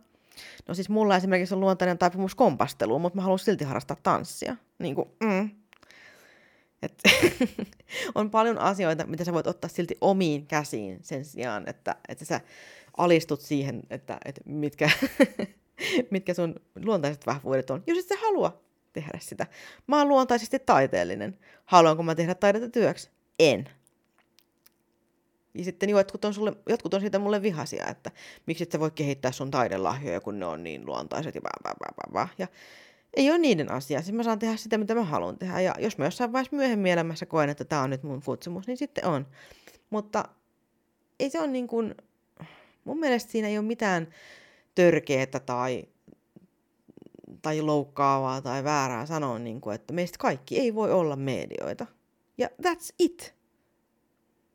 [0.69, 4.57] No siis mulla esimerkiksi on luontainen taipumus kompasteluun, mutta mä haluan silti harrastaa tanssia.
[4.79, 5.51] Niin kuin, mm,
[6.83, 7.03] et
[8.15, 12.41] on paljon asioita, mitä sä voit ottaa silti omiin käsiin sen sijaan, että, että sä
[12.97, 14.91] alistut siihen, että, että mitkä,
[16.11, 18.64] mitkä sun luontaiset vahvuudet on, jos et sä halua
[18.95, 19.47] tehdä sitä.
[19.87, 21.39] Mä oon luontaisesti taiteellinen.
[21.65, 23.11] Haluanko mä tehdä taidetta työksi?
[23.39, 23.69] En.
[25.55, 28.11] Ja sitten jotkut on, sulle, jotkut on siitä mulle vihaisia, että
[28.47, 31.75] miksi et sä voi kehittää sun taidelahjoja, kun ne on niin luontaiset ja vää, vää,
[31.81, 32.29] vää, vää.
[32.39, 32.49] Ja
[33.15, 34.03] ei ole niiden asia.
[34.03, 35.61] Siis mä saan tehdä sitä, mitä mä haluan tehdä.
[35.61, 38.77] Ja jos mä jossain vaiheessa myöhemmin elämässä koen, että tämä on nyt mun kutsumus, niin
[38.77, 39.27] sitten on.
[39.91, 40.25] Mutta
[41.21, 41.95] ei se ole niin kuin,
[42.85, 44.09] mun mielestä siinä ei ole mitään
[44.75, 45.85] törkeää tai,
[47.45, 51.87] tai loukkaavaa tai väärää sanoa, niin kuin, että meistä kaikki ei voi olla medioita.
[52.39, 53.35] Ja that's it.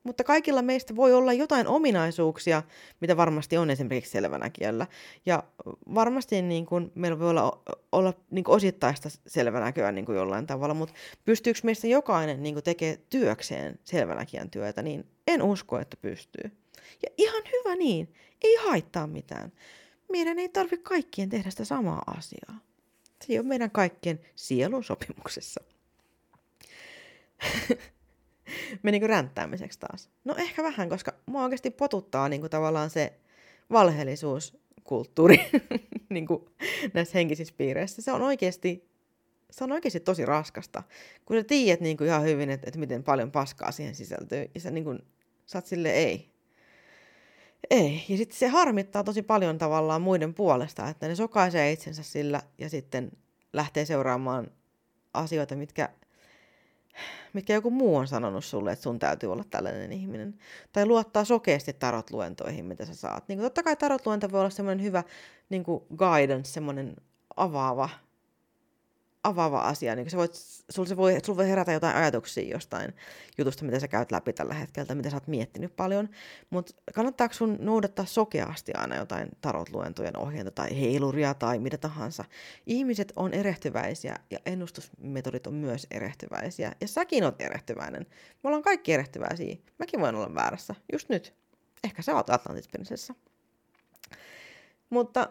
[0.04, 2.64] Mutta kaikilla meistä voi olla jotain ominaisuuksia,
[3.02, 4.88] mitä varmasti on esimerkiksi selvänäkijöllä.
[5.26, 5.44] Ja
[5.96, 10.74] varmasti niin kuin, meillä voi olla, olla niin kuin osittaista selvänäköä niin kuin jollain tavalla,
[10.74, 16.52] mutta pystyykö meistä jokainen niin kuin tekemään työkseen selvänäkijän työtä, niin en usko, että pystyy.
[17.04, 19.52] Ja ihan hyvä niin, ei haittaa mitään.
[20.12, 22.69] Meidän ei tarvitse kaikkien tehdä sitä samaa asiaa.
[23.26, 25.62] Se ole meidän kaikkien sielun sopimuksessa.
[28.84, 30.10] menikö ränttäämiseksi taas?
[30.26, 33.14] No ehkä vähän, koska mua oikeasti potuttaa niin kuin tavallaan se
[33.72, 35.40] valheellisuuskulttuuri
[36.10, 36.46] niin kuin
[36.94, 38.02] näissä henkisissä piireissä.
[38.02, 38.90] Se on oikeasti,
[39.52, 40.84] se on oikeasti tosi raskasta,
[41.26, 44.62] kun sä tiedät niin kuin ihan hyvin, että, että miten paljon paskaa siihen sisältyy, ja
[44.62, 45.00] sä, niin kuin,
[45.46, 46.29] sä oot sille ei.
[47.70, 48.06] Ei.
[48.10, 52.70] Ja sitten se harmittaa tosi paljon tavallaan muiden puolesta, että ne sokaisee itsensä sillä ja
[52.70, 53.12] sitten
[53.54, 54.52] lähtee seuraamaan
[55.14, 55.90] asioita, mitkä
[57.34, 60.40] mitkä joku muu on sanonut sulle, että sun täytyy olla tällainen ihminen.
[60.74, 63.28] Tai luottaa sokeasti tarotluentoihin, mitä sä saat.
[63.28, 65.04] Niin totta kai tarotluento voi olla semmoinen hyvä
[65.50, 66.96] niin kuin guidance, semmoinen
[67.36, 67.90] avaava
[69.24, 69.96] avaava asia.
[69.96, 70.32] Niin se voit,
[70.70, 72.94] sul, se voi, sul voi herätä jotain ajatuksia jostain
[73.38, 76.10] jutusta, mitä sä käyt läpi tällä hetkellä, mitä sä oot miettinyt paljon.
[76.50, 82.26] Mutta kannattaako sun noudattaa sokeasti aina jotain tarotluentojen ohjeita tai heiluria tai mitä tahansa?
[82.66, 86.76] Ihmiset on erehtyväisiä ja ennustusmetodit on myös erehtyväisiä.
[86.82, 88.06] Ja säkin oot erehtyväinen.
[88.44, 89.56] Me ollaan kaikki erehtyväisiä.
[89.80, 90.76] Mäkin voin olla väärässä.
[90.92, 91.34] Just nyt.
[91.84, 93.14] Ehkä sä oot Atlantis-prinsessa.
[94.90, 95.30] Mutta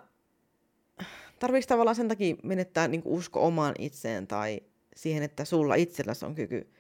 [1.39, 4.61] tarviiko tavallaan sen takia menettää niin usko omaan itseen tai
[4.97, 6.73] siihen, että sulla itselläsi on kyky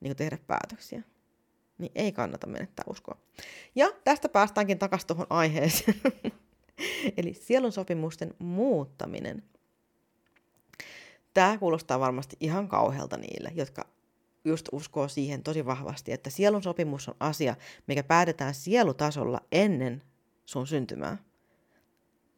[0.00, 1.02] niin tehdä päätöksiä?
[1.78, 3.18] Niin ei kannata menettää uskoa.
[3.74, 6.00] Ja tästä päästäänkin takaisin tuohon aiheeseen.
[7.16, 9.42] Eli sielun sopimusten muuttaminen.
[11.34, 13.86] Tämä kuulostaa varmasti ihan kauhealta niille, jotka
[14.44, 20.02] just uskoo siihen tosi vahvasti, että sielun sopimus on asia, mikä päätetään sielutasolla ennen
[20.44, 21.16] sun syntymää.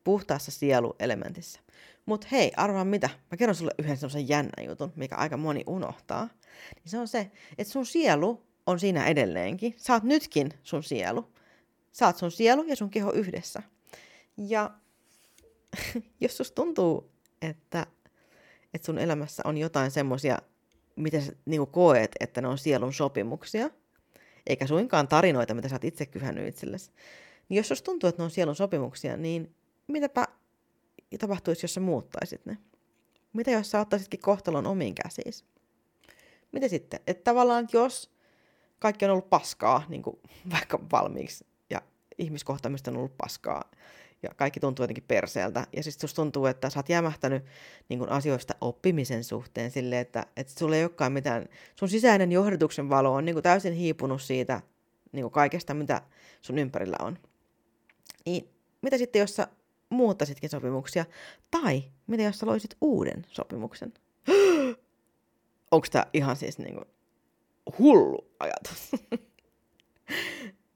[0.08, 1.60] Puhtaassa sieluelementissä.
[2.06, 3.10] Mutta hei, arvaa mitä?
[3.30, 6.28] Mä kerron sulle yhden semmoisen jännän jutun, mikä aika moni unohtaa.
[6.74, 9.76] Niin se on se, että sun sielu on siinä edelleenkin.
[9.90, 11.28] Oot nytkin sun sielu.
[12.02, 13.62] Oot sun sielu ja sun keho yhdessä.
[14.36, 14.70] Ja
[16.20, 17.10] jos sus tuntuu,
[17.42, 17.86] että,
[18.74, 20.38] että sun elämässä on jotain semmoisia
[20.96, 23.70] mitä sä niin kuin koet, että ne on sielun sopimuksia,
[24.46, 26.90] eikä suinkaan tarinoita, mitä sä oot itse kyhännyt itsellesi.
[27.48, 29.54] Niin jos jos tuntuu, että ne on sielun sopimuksia, niin
[29.88, 30.26] mitäpä
[31.18, 32.58] tapahtuisi, jos sä muuttaisit ne?
[33.32, 35.32] Mitä jos sä ottaisitkin kohtalon omiin käsiin?
[36.52, 37.00] Mitä sitten?
[37.06, 38.10] Että tavallaan jos
[38.78, 40.16] kaikki on ollut paskaa, niin kuin
[40.52, 41.82] vaikka valmiiksi, ja
[42.18, 43.70] ihmiskohtaamista on ollut paskaa,
[44.22, 45.66] ja kaikki tuntuu jotenkin perseeltä.
[45.76, 47.44] Ja sitten susta tuntuu, että sä oot jämähtänyt
[47.88, 52.88] niin kun asioista oppimisen suhteen silleen, että, että sulla ei olekaan mitään, sun sisäinen johdatuksen
[52.88, 54.60] valo on niin kuin täysin hiipunut siitä
[55.12, 56.02] niin kuin kaikesta, mitä
[56.42, 57.18] sun ympärillä on.
[58.26, 58.48] Niin,
[58.82, 59.48] mitä sitten, jos sä
[59.90, 61.04] muuttaisitkin sopimuksia?
[61.50, 63.92] Tai mitä jos sä loisit uuden sopimuksen?
[65.70, 66.86] Onko tämä ihan siis niin kuin
[67.78, 68.90] hullu ajatus?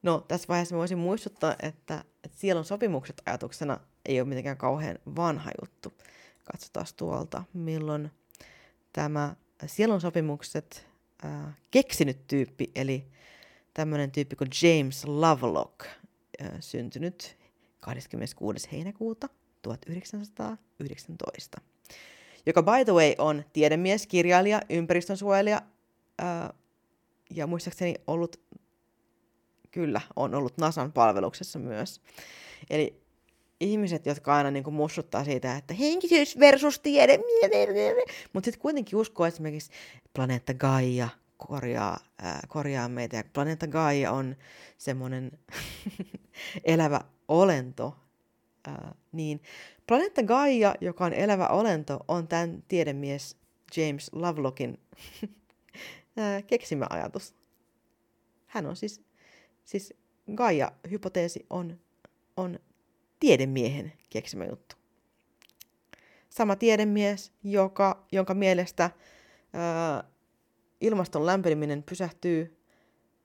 [0.02, 5.50] No, tässä vaiheessa voisin muistuttaa, että, että sielun sopimukset ajatuksena ei ole mitenkään kauhean vanha
[5.60, 5.92] juttu.
[6.44, 8.10] Katsotaan tuolta, milloin
[8.92, 10.86] tämä sielun sopimukset
[11.24, 13.06] äh, keksinyt tyyppi, eli
[13.74, 17.36] tämmöinen tyyppi kuin James Lovelock, äh, syntynyt
[17.82, 18.68] 26.
[18.72, 19.28] heinäkuuta
[19.62, 21.60] 1919,
[22.46, 25.62] joka by the way on tiedemies, kirjailija, ympäristönsuojelija
[26.22, 26.50] äh,
[27.30, 28.40] ja muistaakseni ollut
[29.70, 32.00] kyllä on ollut NASAn palveluksessa myös.
[32.70, 33.02] Eli
[33.60, 37.18] ihmiset, jotka aina niin kuin mussuttaa siitä, että henkisyys versus tiede,
[38.32, 39.70] mutta sitten kuitenkin uskoo esimerkiksi
[40.14, 44.36] planeetta Gaia korjaa, äh, korjaa meitä, ja planeetta Gaia on
[44.78, 45.30] semmoinen
[46.64, 47.00] elävä
[47.40, 47.96] olento,
[48.68, 48.74] äh,
[49.12, 49.42] niin
[49.86, 53.36] planeetta Gaia, joka on elävä olento, on tämän tiedemies
[53.76, 54.80] James Lovelockin
[56.46, 57.34] keksimä ajatus.
[58.46, 59.02] Hän on siis
[59.64, 59.94] Siis
[60.34, 61.80] Gaia-hypoteesi on,
[62.36, 62.58] on
[63.20, 64.76] tiedemiehen keksimä juttu.
[66.30, 68.90] Sama tiedemies, joka, jonka mielestä
[69.52, 70.04] ää,
[70.80, 72.58] ilmaston lämpeneminen pysähtyy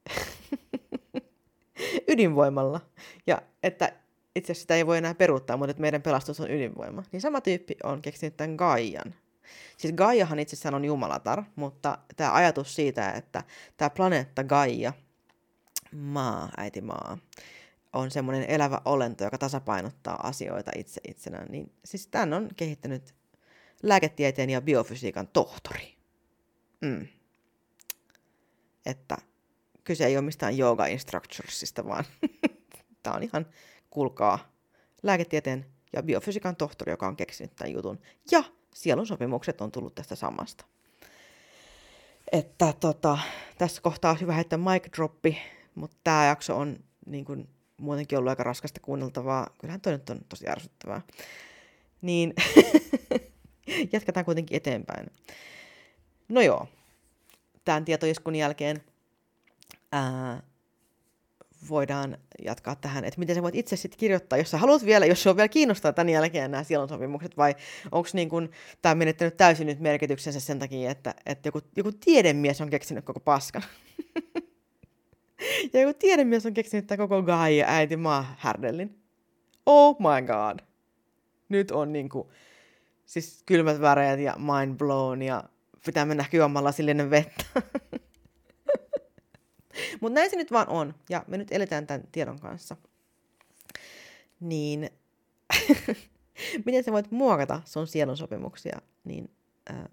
[2.08, 2.82] ydinvoimalla.
[3.28, 3.94] Ja että
[4.36, 7.04] itse asiassa sitä ei voi enää peruuttaa, mutta että meidän pelastus on ydinvoima.
[7.12, 9.16] Niin sama tyyppi on keksinyt tämän Gaian.
[9.78, 13.44] Siis Gaiahan itsessään on jumalatar, mutta tämä ajatus siitä, että
[13.78, 14.94] tämä planeetta Gaia–
[15.92, 17.18] maa, äiti maa,
[17.94, 23.16] on semmoinen elävä olento, joka tasapainottaa asioita itse itsenään, niin siis tämän on kehittänyt
[23.84, 25.98] lääketieteen ja biofysiikan tohtori.
[26.82, 27.08] Mm.
[28.86, 29.18] Että
[29.88, 32.06] kyse ei ole mistään yoga instructorsista, vaan
[33.04, 33.46] tämä on ihan,
[33.90, 34.52] kulkaa,
[35.04, 38.00] lääketieteen ja biofysiikan tohtori, joka on keksinyt tämän jutun.
[38.32, 40.66] Ja sielun sopimukset on tullut tästä samasta.
[42.32, 43.18] Että tota,
[43.58, 45.38] tässä kohtaa on hyvä heittää mic droppi
[45.78, 49.50] mutta tämä jakso on niin kuin, muutenkin ollut aika raskasta kuunneltavaa.
[49.60, 51.02] Kyllähän toi nyt on tosi ärsyttävää.
[52.02, 52.34] Niin
[53.94, 55.12] jatketaan kuitenkin eteenpäin.
[56.30, 56.68] No joo,
[57.66, 58.84] tämän tietoiskun jälkeen
[59.92, 60.44] ää,
[61.70, 65.24] voidaan jatkaa tähän, että miten sä voit itse sitten kirjoittaa, jos sä haluat vielä, jos
[65.24, 66.90] se on vielä kiinnostaa tämän jälkeen nämä sielun
[67.38, 67.56] vai
[67.92, 68.50] onko niin kun,
[68.82, 73.20] tämä menettänyt täysin nyt merkityksensä sen takia, että, että joku, joku tiedemies on keksinyt koko
[73.20, 73.64] paskan.
[75.74, 79.02] Ja joku tiedemies on keksinyt tämän koko Gaia äiti maa härdellin.
[79.66, 80.60] Oh my god.
[81.50, 82.32] Nyt on niinku,
[83.06, 85.44] siis kylmät väreet ja mind blown ja
[85.86, 87.44] pitää mennä juomalla sillinen vettä.
[90.02, 90.94] Mutta näin se nyt vaan on.
[91.10, 92.78] Ja me nyt eletään tämän tiedon kanssa.
[94.40, 94.90] Niin,
[96.66, 98.82] miten sä voit muokata sun sielun sopimuksia?
[99.04, 99.32] Niin,
[99.72, 99.86] äh,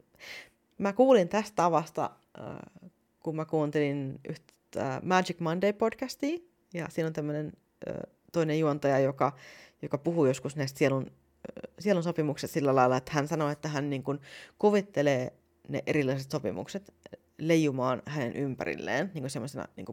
[0.78, 2.10] mä kuulin tästä tavasta,
[2.40, 2.80] äh,
[3.20, 6.42] kun mä kuuntelin yhtä äh, Magic Monday-podcastia,
[6.74, 7.52] ja siinä on tämmöinen
[7.88, 7.94] äh,
[8.32, 9.36] toinen juontaja, joka,
[9.82, 13.90] joka puhuu joskus näistä sielun, äh, sielun sopimukset sillä lailla, että hän sanoo, että hän
[13.90, 14.20] niin kuin,
[14.58, 15.32] kuvittelee
[15.68, 16.92] ne erilaiset sopimukset
[17.38, 19.86] leijumaan hänen ympärilleen niin semmoisena niin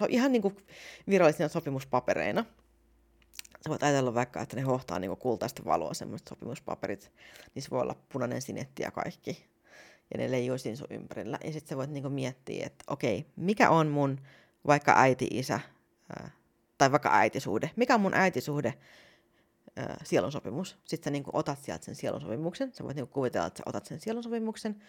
[0.00, 0.56] on ihan niin kuin
[1.08, 2.44] virallisina sopimuspapereina.
[3.64, 7.12] Sä voit ajatella vaikka, että ne hohtaa niin kuin kultaista valoa, semmoiset sopimuspaperit.
[7.54, 9.46] Niissä voi olla punainen sinetti ja kaikki.
[10.14, 11.38] Ja ne leijuu siinä sun ympärillä.
[11.44, 14.20] Ja sitten sä voit niin kuin miettiä, että okei, mikä on mun
[14.66, 15.60] vaikka äiti-isä
[16.78, 17.70] tai vaikka äitisuhde.
[17.76, 18.74] Mikä on mun äitisuhde
[20.04, 20.78] sielun sopimus.
[20.84, 22.74] Sitten sä niin kuin otat sieltä sen sielun sopimuksen.
[22.74, 24.82] Sä voit niin kuin kuvitella, että sä otat sen sielun sopimuksen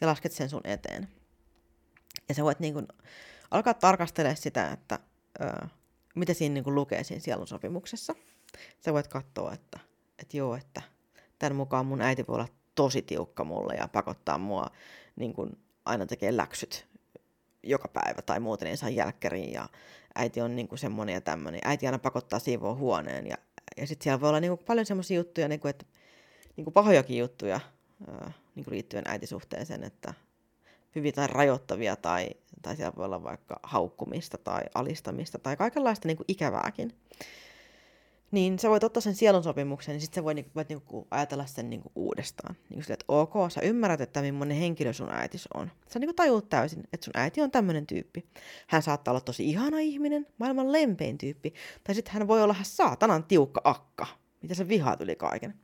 [0.00, 1.08] ja lasket sen sun eteen.
[2.30, 2.88] Ja sä voit niin kuin
[3.50, 4.98] alkaa tarkastella sitä, että
[5.40, 5.66] ö,
[6.14, 8.14] mitä siinä niin kuin lukee siinä sielun sopimuksessa.
[8.84, 9.78] Sä voit katsoa, että,
[10.18, 10.82] että joo, että
[11.38, 14.66] tämän mukaan mun äiti voi olla tosi tiukka mulle ja pakottaa mua
[15.16, 16.86] niin kuin aina tekee läksyt
[17.62, 19.68] joka päivä tai muuten ei saa jälkkäriin ja
[20.14, 21.60] äiti on niin kuin semmoinen ja tämmöinen.
[21.64, 23.36] Äiti aina pakottaa siivoa huoneen ja,
[23.76, 25.86] ja sitten siellä voi olla niin kuin paljon semmoisia juttuja, niin kuin, että
[26.56, 27.60] niin kuin pahojakin juttuja
[28.54, 30.14] niin kuin liittyen äitisuhteeseen, että
[30.94, 32.30] hyvin tai rajoittavia tai,
[32.62, 36.92] tai siellä voi olla vaikka haukkumista tai alistamista tai kaikenlaista niin kuin ikävääkin.
[38.30, 41.06] Niin sä voit ottaa sen sielun sopimuksen, niin sitten sä voit, niin, voit niin kuin
[41.10, 42.54] ajatella sen niin kuin uudestaan.
[42.54, 45.70] Niin kuin sille, että ok, sä ymmärrät, että millainen henkilö sun äitis on.
[45.88, 48.26] Sä niin kuin tajuut täysin, että sun äiti on tämmöinen tyyppi.
[48.66, 51.54] Hän saattaa olla tosi ihana ihminen, maailman lempein tyyppi.
[51.84, 54.06] Tai sitten hän voi olla saatanan tiukka akka,
[54.42, 55.54] mitä sä vihaat yli kaiken.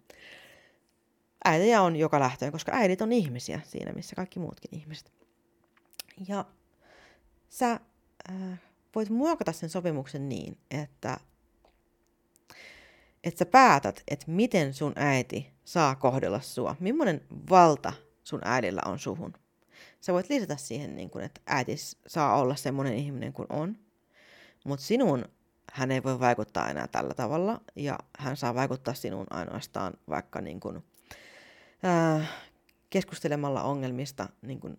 [1.47, 5.13] Äitejä on joka lähtöön, koska äidit on ihmisiä siinä, missä kaikki muutkin ihmiset.
[6.29, 6.45] Ja
[7.49, 7.81] sä
[8.31, 8.61] äh,
[8.95, 11.17] voit muokata sen sopimuksen niin, että,
[13.25, 16.77] että sä päätät, että miten sun äiti saa kohdella sua.
[16.81, 17.21] Millainen
[17.51, 17.93] valta
[18.25, 19.33] sun äidillä on suhun.
[20.01, 21.77] Sä voit lisätä siihen, niin kun, että äiti
[22.07, 23.79] saa olla semmoinen ihminen kuin on,
[24.65, 25.25] mutta sinun
[25.73, 30.61] hän ei voi vaikuttaa enää tällä tavalla, ja hän saa vaikuttaa sinuun ainoastaan vaikka niin
[30.61, 30.85] kun,
[31.87, 32.29] äh,
[32.91, 34.79] keskustelemalla ongelmista niin kun,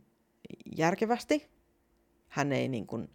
[0.77, 1.49] järkevästi.
[2.27, 3.09] Hän ei niin kuin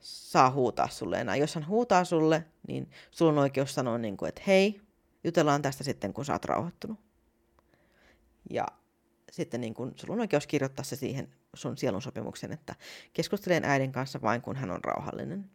[0.00, 1.36] saa huutaa sulle enää.
[1.36, 4.80] Jos hän huutaa sulle, niin sulla on oikeus sanoa, niin kuin, että hei,
[5.24, 6.98] jutellaan tästä sitten, kun sä oot rauhoittunut.
[8.50, 8.66] Ja
[9.32, 12.74] sitten niin kun, sulla on oikeus kirjoittaa se siihen sun sielun sopimuksen, että
[13.12, 15.50] keskustelen äidin kanssa vain, kun hän on rauhallinen.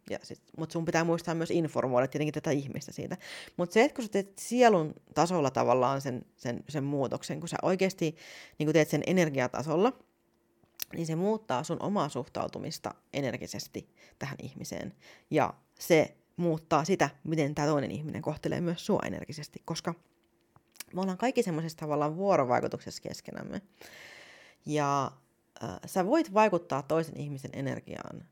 [0.58, 3.16] Mutta sun pitää muistaa myös informoida tietenkin tätä ihmistä siitä.
[3.56, 7.56] Mutta se, että kun sä teet sielun tasolla tavallaan sen, sen, sen muutoksen, kun sä
[7.62, 8.16] oikeasti
[8.58, 9.92] niin kun teet sen energiatasolla,
[10.92, 13.88] niin se muuttaa sun omaa suhtautumista energisesti
[14.18, 14.94] tähän ihmiseen.
[15.30, 19.94] Ja se muuttaa sitä, miten tämä toinen ihminen kohtelee myös sua energisesti, koska
[20.94, 23.62] me ollaan kaikki semmoisessa tavallaan vuorovaikutuksessa keskenämme.
[24.66, 25.12] Ja
[25.64, 28.24] äh, sä voit vaikuttaa toisen ihmisen energiaan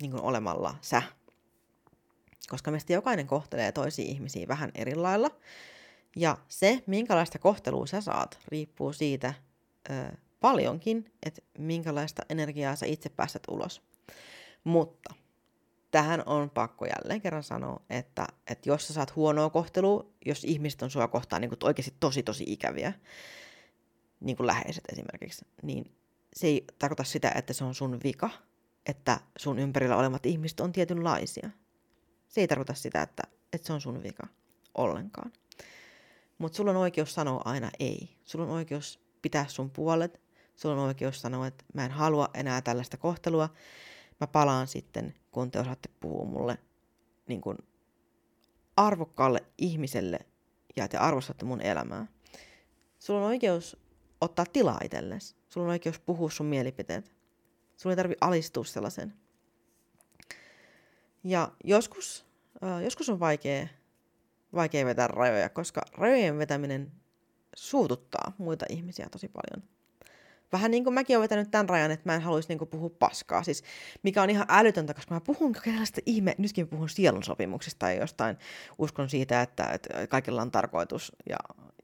[0.00, 1.02] niin kuin olemalla sä.
[2.48, 5.30] Koska meistä jokainen kohtelee toisia ihmisiä vähän eri lailla.
[6.16, 9.34] Ja se, minkälaista kohtelua sä saat, riippuu siitä,
[9.90, 13.82] äh, paljonkin, että minkälaista energiaa sä itse päästät ulos.
[14.64, 15.14] Mutta
[15.90, 20.82] tähän on pakko jälleen kerran sanoa, että, että jos sä saat huonoa kohtelua, jos ihmiset
[20.82, 22.92] on sua kohtaan niin oikeasti tosi tosi ikäviä,
[24.20, 25.96] niin kuin läheiset esimerkiksi, niin
[26.34, 28.30] se ei tarkoita sitä, että se on sun vika,
[28.86, 31.50] että sun ympärillä olevat ihmiset on tietynlaisia.
[32.28, 33.22] Se ei tarkoita sitä, että,
[33.52, 34.26] että se on sun vika
[34.74, 35.32] ollenkaan.
[36.38, 38.16] Mutta sulla on oikeus sanoa aina ei.
[38.24, 40.24] Sulla on oikeus pitää sun puolet
[40.56, 43.48] Sulla on oikeus sanoa, että mä en halua enää tällaista kohtelua.
[44.20, 46.58] Mä palaan sitten, kun te osaatte puhua mulle
[47.26, 47.58] niin kuin
[48.76, 50.18] arvokkaalle ihmiselle
[50.76, 52.06] ja te arvostatte mun elämää.
[52.98, 53.76] Sulla on oikeus
[54.24, 55.36] ottaa tilaa itsellesi.
[55.48, 57.14] Sulla on oikeus puhua sun mielipiteet.
[57.76, 59.14] Sulla ei tarvi alistua sellaisen.
[61.24, 62.26] Ja joskus,
[62.64, 63.68] äh, joskus on vaikea,
[64.54, 66.92] vaikea vetää rajoja, koska rajojen vetäminen
[67.56, 69.73] suututtaa muita ihmisiä tosi paljon
[70.54, 73.42] vähän niin kuin mäkin olen vetänyt tämän rajan, että mä en haluaisi niin puhua paskaa,
[73.42, 73.62] siis
[74.02, 78.36] mikä on ihan älytöntä, koska mä puhun kaikenlaista ihme, nytkin puhun sielun sopimuksista tai jostain,
[78.78, 81.36] uskon siitä, että, että kaikilla on tarkoitus ja,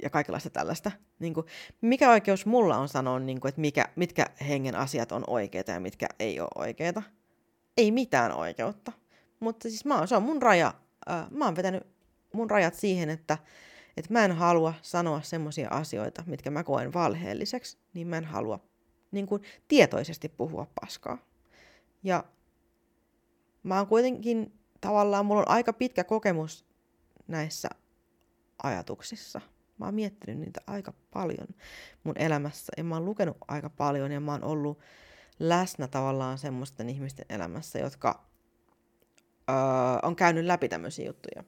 [0.02, 0.90] ja kaikenlaista tällaista.
[1.18, 1.46] Niin kuin,
[1.80, 5.80] mikä oikeus mulla on sanoa, niin kuin, että mikä, mitkä hengen asiat on oikeita ja
[5.80, 7.02] mitkä ei ole oikeita?
[7.76, 8.92] Ei mitään oikeutta.
[9.40, 10.74] Mutta siis mä oon, se on mun raja,
[11.10, 11.86] äh, mä oon vetänyt
[12.32, 13.38] mun rajat siihen, että
[13.96, 18.60] että mä en halua sanoa semmoisia asioita, mitkä mä koen valheelliseksi, niin mä en halua
[19.10, 21.18] niin kuin tietoisesti puhua paskaa.
[22.02, 22.24] Ja
[23.62, 26.64] mä oon kuitenkin tavallaan, mulla on aika pitkä kokemus
[27.28, 27.68] näissä
[28.62, 29.40] ajatuksissa.
[29.78, 31.48] Mä oon miettinyt niitä aika paljon
[32.04, 34.78] mun elämässä ja mä oon lukenut aika paljon ja mä oon ollut
[35.38, 38.24] läsnä tavallaan semmoisten ihmisten elämässä, jotka
[39.50, 39.56] öö,
[40.02, 41.44] on käynyt läpi tämmöisiä juttuja.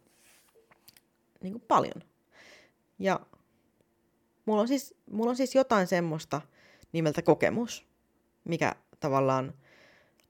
[1.42, 2.11] Niin kuin paljon.
[3.02, 3.20] Ja
[4.46, 6.40] mulla on siis, mulla on siis jotain semmoista
[6.92, 7.86] nimeltä kokemus,
[8.44, 9.54] mikä tavallaan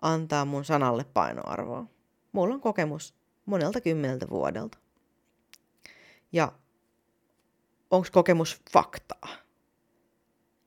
[0.03, 1.87] antaa mun sanalle painoarvoa.
[2.33, 3.15] Mulla on kokemus
[3.47, 4.79] monelta kymmeneltä vuodelta.
[6.33, 6.53] Ja
[7.91, 9.29] onko kokemus faktaa?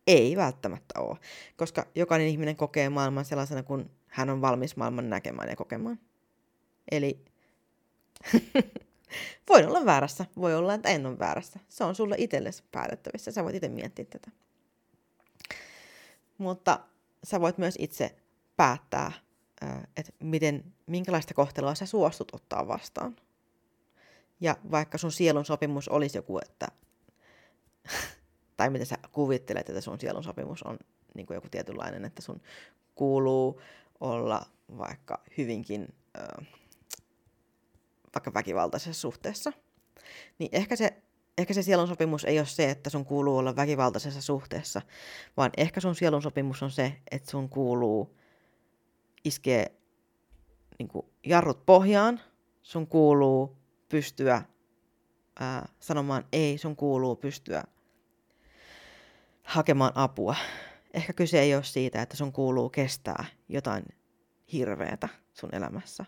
[0.07, 1.17] Ei välttämättä ole,
[1.57, 5.99] koska jokainen ihminen kokee maailman sellaisena, kun hän on valmis maailman näkemään ja kokemaan.
[6.91, 7.25] Eli
[9.49, 11.59] voin olla väärässä, voi olla, että en ole väärässä.
[11.69, 14.31] Se on sulle itsellesi päätettävissä, sä voit itse miettiä tätä.
[16.37, 16.79] Mutta
[17.23, 18.15] sä voit myös itse
[18.57, 19.11] päättää,
[19.97, 23.15] että miten, minkälaista kohtelua sä suostut ottaa vastaan.
[24.39, 26.67] Ja vaikka sun sielun sopimus olisi joku, että,
[28.57, 30.77] tai miten sä kuvittelet, että sun sielun sopimus on
[31.15, 32.41] niin kuin joku tietynlainen, että sun
[32.95, 33.61] kuuluu
[33.99, 34.45] olla
[34.77, 36.47] vaikka hyvinkin äh,
[38.15, 39.53] vaikka väkivaltaisessa suhteessa,
[40.39, 41.03] niin ehkä se,
[41.37, 44.81] ehkä se sielun sopimus ei ole se, että sun kuuluu olla väkivaltaisessa suhteessa,
[45.37, 48.17] vaan ehkä sun sielun sopimus on se, että sun kuuluu
[49.23, 49.65] iskeä
[50.79, 52.21] niin kuin jarrut pohjaan,
[52.63, 53.57] sun kuuluu
[53.89, 54.41] pystyä
[55.39, 57.63] ää, sanomaan ei, sun kuuluu pystyä
[59.43, 60.35] hakemaan apua.
[60.93, 63.85] Ehkä kyse ei ole siitä, että sun kuuluu kestää jotain
[64.53, 66.05] hirveätä sun elämässä.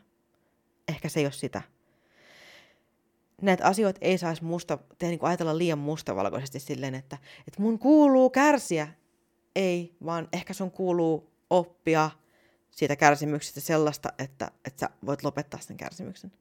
[0.88, 1.62] Ehkä se ei ole sitä.
[3.42, 7.18] Näitä asioita ei saisi musta, tehdä, niin ajatella liian mustavalkoisesti silleen, että,
[7.48, 8.88] että mun kuuluu kärsiä.
[9.56, 12.12] Ei, vaan ehkä sun kuuluu oppia
[12.72, 16.32] siitä kärsimyksestä sellaista, että, että sä voit lopettaa sen kärsimyksen.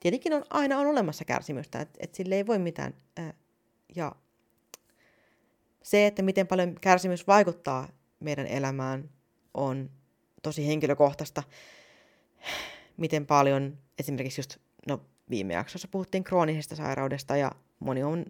[0.00, 2.94] Tietenkin on, aina on olemassa kärsimystä, että, että sille ei voi mitään.
[3.96, 4.12] Ja
[5.82, 7.88] se, että miten paljon kärsimys vaikuttaa
[8.20, 9.10] meidän elämään,
[9.54, 9.90] on
[10.42, 11.42] tosi henkilökohtaista.
[12.96, 14.56] Miten paljon esimerkiksi just,
[14.88, 15.00] no
[15.30, 18.26] viime jaksossa puhuttiin kroonisesta sairaudesta ja moni on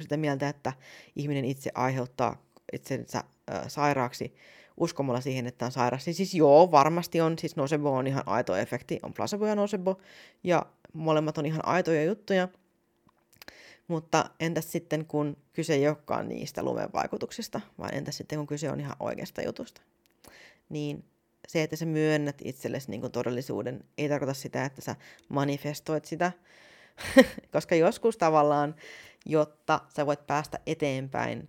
[0.00, 0.72] sitä mieltä, että
[1.16, 4.34] ihminen itse aiheuttaa itsensä äh, sairaaksi
[4.76, 6.06] uskomalla siihen, että on sairas.
[6.06, 10.00] Niin siis joo, varmasti on, siis nocebo on ihan aito efekti, on placebo ja nocebo,
[10.44, 12.48] ja molemmat on ihan aitoja juttuja.
[13.88, 18.70] Mutta entäs sitten, kun kyse ei olekaan niistä lumen vaikutuksista, vaan entäs sitten, kun kyse
[18.70, 19.82] on ihan oikeasta jutusta?
[20.68, 21.04] Niin
[21.52, 24.96] se, että sä myönnät itsellesi niin kuin todellisuuden, ei tarkoita sitä, että sä
[25.28, 26.32] manifestoit sitä,
[27.52, 28.74] koska joskus tavallaan,
[29.26, 31.48] jotta sä voit päästä eteenpäin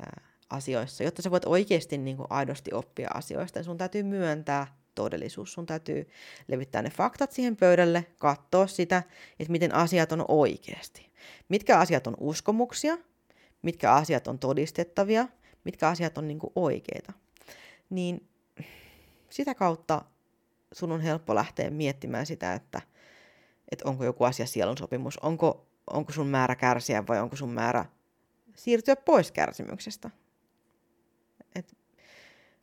[0.00, 5.52] ää, asioissa, jotta sä voit oikeasti niin kuin aidosti oppia asioista, sun täytyy myöntää todellisuus.
[5.52, 6.08] Sun täytyy
[6.48, 9.02] levittää ne faktat siihen pöydälle, katsoa sitä,
[9.40, 11.10] että miten asiat on oikeasti.
[11.48, 12.98] Mitkä asiat on uskomuksia,
[13.62, 15.28] mitkä asiat on todistettavia,
[15.64, 17.12] mitkä asiat on niin kuin oikeita.
[17.90, 18.28] Niin
[19.30, 20.04] sitä kautta
[20.72, 22.80] sun on helppo lähteä miettimään sitä, että,
[23.72, 27.84] että onko joku asia sielun sopimus, onko, onko sun määrä kärsiä vai onko sun määrä
[28.56, 30.10] siirtyä pois kärsimyksestä.
[31.54, 31.76] Et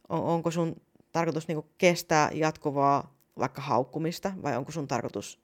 [0.09, 5.39] on, onko sun tarkoitus niinku kestää jatkuvaa vaikka haukkumista vai onko sun tarkoitus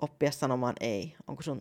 [0.00, 1.16] oppia sanomaan ei?
[1.26, 1.60] Onko sun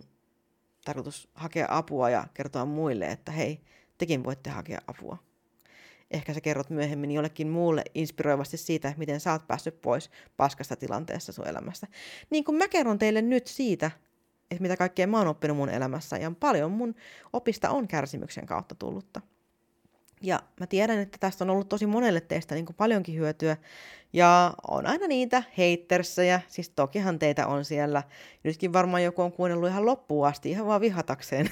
[0.85, 3.61] tarkoitus hakea apua ja kertoa muille, että hei,
[3.97, 5.17] tekin voitte hakea apua
[6.11, 11.31] ehkä sä kerrot myöhemmin jollekin muulle inspiroivasti siitä, miten sä oot päässyt pois paskasta tilanteessa
[11.31, 11.87] sun elämässä.
[12.29, 13.91] Niin kuin mä kerron teille nyt siitä,
[14.51, 16.95] että mitä kaikkea mä oon oppinut mun elämässä, ja paljon mun
[17.33, 19.21] opista on kärsimyksen kautta tullutta.
[20.21, 23.57] Ja mä tiedän, että tästä on ollut tosi monelle teistä niin kuin paljonkin hyötyä.
[24.13, 28.03] Ja on aina niitä heittersejä, siis tokihan teitä on siellä.
[28.43, 31.49] Nytkin varmaan joku on kuunnellut ihan loppuun asti, ihan vaan vihatakseen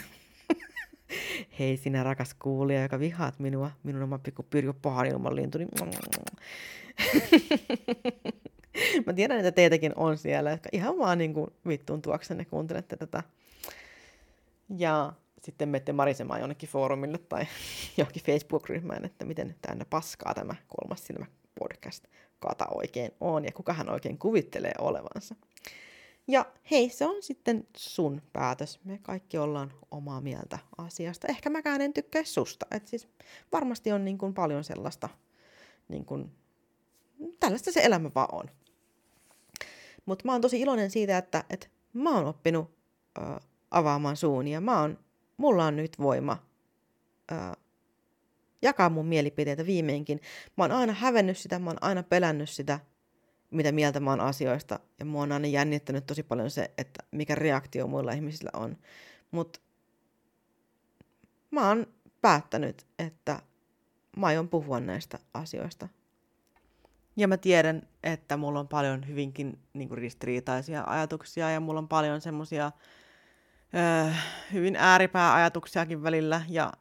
[1.59, 5.69] Hei sinä rakas kuulija, joka vihaat minua, minun oma pikku pyrkö pahan ilman lintu, niin...
[9.05, 13.23] Mä tiedän, että teitäkin on siellä, jotka ihan vaan niin kuin vittuun tuoksenne kuuntelette tätä.
[14.77, 17.45] Ja sitten menette marisemaan jonnekin foorumille tai
[17.97, 21.25] johonkin Facebook-ryhmään, että miten tänne paskaa tämä kolmas silmä
[21.59, 22.05] podcast
[22.39, 25.35] kata oikein on ja kuka hän oikein kuvittelee olevansa.
[26.27, 28.79] Ja hei, se on sitten sun päätös.
[28.83, 31.27] Me kaikki ollaan omaa mieltä asiasta.
[31.27, 32.65] Ehkä mäkään en tykkää susta.
[32.71, 33.07] Et siis
[33.51, 35.09] varmasti on niin kuin paljon sellaista,
[35.87, 36.31] niin kuin,
[37.39, 38.45] tällaista se elämä vaan on.
[40.05, 42.71] Mutta mä oon tosi iloinen siitä, että, että mä oon oppinut
[43.17, 43.21] ö,
[43.71, 44.99] avaamaan suun ja mä oon,
[45.37, 46.37] mulla on nyt voima
[47.31, 47.35] ö,
[48.61, 50.21] jakaa mun mielipiteitä viimeinkin.
[50.57, 52.79] Mä oon aina hävennyt sitä, mä oon aina pelännyt sitä–
[53.53, 54.79] mitä mieltä mä oon asioista.
[54.99, 58.77] Ja mua on aina jännittänyt tosi paljon se, että mikä reaktio muilla ihmisillä on.
[59.31, 59.59] Mutta
[61.51, 61.87] mä oon
[62.21, 63.39] päättänyt, että
[64.17, 65.87] mä aion puhua näistä asioista.
[67.15, 71.87] Ja mä tiedän, että mulla on paljon hyvinkin niin kuin ristiriitaisia ajatuksia ja mulla on
[71.87, 72.71] paljon semmosia
[73.75, 74.13] öö,
[74.53, 76.71] hyvin ääripääajatuksiakin välillä ja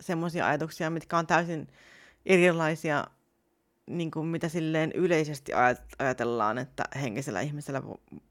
[0.00, 1.68] semmoisia ajatuksia, mitkä on täysin
[2.26, 3.04] erilaisia
[3.96, 5.52] niin kuin mitä silleen yleisesti
[5.98, 7.82] ajatellaan, että henkisellä ihmisellä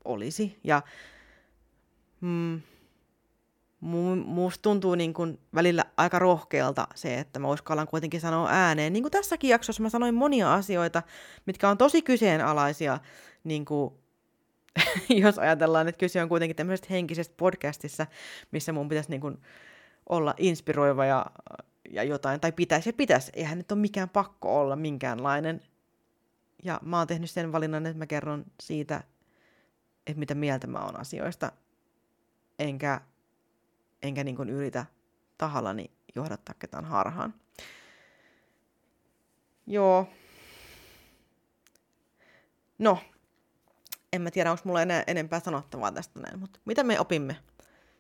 [0.06, 0.60] olisi.
[0.64, 0.82] Ja
[2.22, 2.62] mm,
[4.26, 8.94] musta tuntuu niin kuin välillä aika rohkealta se, että mä uskallan kuitenkin sanoa ääneen.
[8.94, 11.04] Niin kuin tässäkin jaksossa mä sanoin monia asioita,
[11.46, 13.00] mitkä on tosi kyseenalaisia,
[13.44, 13.94] niin kuin,
[15.24, 18.08] jos ajatellaan, että kyse on kuitenkin tämmöisestä henkisestä podcastissa,
[18.52, 19.38] missä mun pitäisi niin kuin
[20.10, 21.26] olla inspiroiva ja,
[21.90, 23.32] ja jotain, tai pitäisi ja pitäisi.
[23.36, 25.62] Eihän nyt ole mikään pakko olla minkäänlainen.
[26.64, 29.04] Ja mä oon tehnyt sen valinnan, että mä kerron siitä,
[30.08, 31.52] että mitä mieltä mä oon asioista.
[32.60, 33.02] Enkä
[34.02, 34.86] enkä niin kuin yritä
[35.38, 37.34] tahallani johdattaa ketään harhaan.
[39.68, 40.08] Joo.
[42.78, 43.00] No,
[44.14, 47.38] en mä tiedä, onko mulla enää enempää sanottavaa tästä näin, mutta mitä me opimme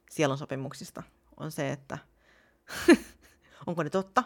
[0.09, 1.03] sielun sopimuksista
[1.37, 1.97] on se, että
[3.68, 4.24] onko ne totta?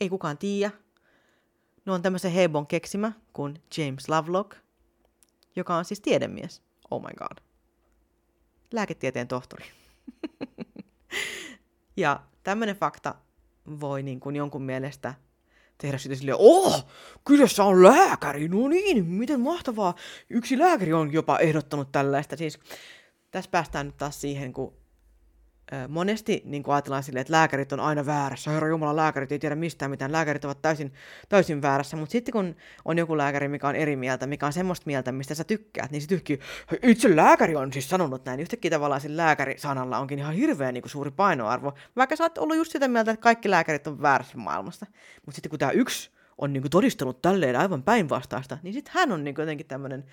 [0.00, 0.70] Ei kukaan tiedä.
[1.86, 4.56] Ne on tämmöisen Hebon keksimä kuin James Lovelock,
[5.56, 6.62] joka on siis tiedemies.
[6.90, 7.38] Oh my god.
[8.72, 9.64] Lääketieteen tohtori.
[11.96, 13.14] ja tämmöinen fakta
[13.80, 15.14] voi niin kuin jonkun mielestä
[15.78, 16.86] tehdä sitä silleen, oh,
[17.24, 19.94] kyseessä on lääkäri, no niin, miten mahtavaa.
[20.30, 22.36] Yksi lääkäri on jopa ehdottanut tällaista.
[22.36, 22.58] Siis
[23.30, 24.77] tässä päästään nyt taas siihen, kun
[25.88, 28.50] monesti niin kuin ajatellaan silleen, että lääkärit on aina väärässä.
[28.50, 30.12] Herra Jumala, lääkärit ei tiedä mistään mitään.
[30.12, 30.92] Lääkärit ovat täysin,
[31.28, 31.96] täysin väärässä.
[31.96, 35.34] Mutta sitten kun on joku lääkäri, mikä on eri mieltä, mikä on semmoista mieltä, mistä
[35.34, 36.38] sä tykkäät, niin se tyhkyy,
[36.82, 38.40] itse lääkäri on siis sanonut näin.
[38.40, 41.74] Yhtäkkiä tavallaan sillä lääkärisanalla onkin ihan hirveän niin suuri painoarvo.
[41.96, 44.86] Vaikka sä oot ollut just sitä mieltä, että kaikki lääkärit on väärässä maailmasta.
[45.26, 49.12] Mutta sitten kun tämä yksi on niin kuin todistanut tälleen aivan päinvastaista, niin sitten hän
[49.12, 50.04] on niin kuin jotenkin tämmöinen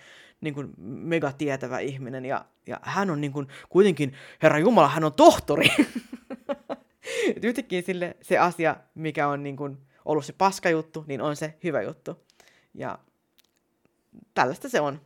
[0.42, 4.14] niin kuin megatietävä ihminen ja, ja hän on niin kuin, kuitenkin,
[4.44, 5.68] Herra Jumala, hän on tohtori.
[7.44, 11.58] Yhtäkkiä sille se asia, mikä on niin kuin ollut se paska juttu, niin on se
[11.64, 12.26] hyvä juttu.
[12.74, 13.00] Ja
[14.34, 15.02] tällaista se on.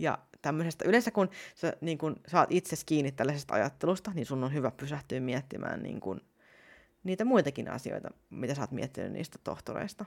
[0.00, 4.54] Ja tämmöisestä, yleensä kun sä niin kun saat itse kiinni tällaisesta ajattelusta, niin sun on
[4.54, 6.20] hyvä pysähtyä miettimään niin kun,
[7.04, 10.04] niitä muitakin asioita, mitä sä oot miettinyt niistä tohtoreista.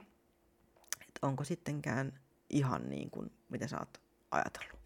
[1.00, 4.00] Et onko sittenkään ihan niin kuin, mitä sä oot
[4.30, 4.80] ajatellut.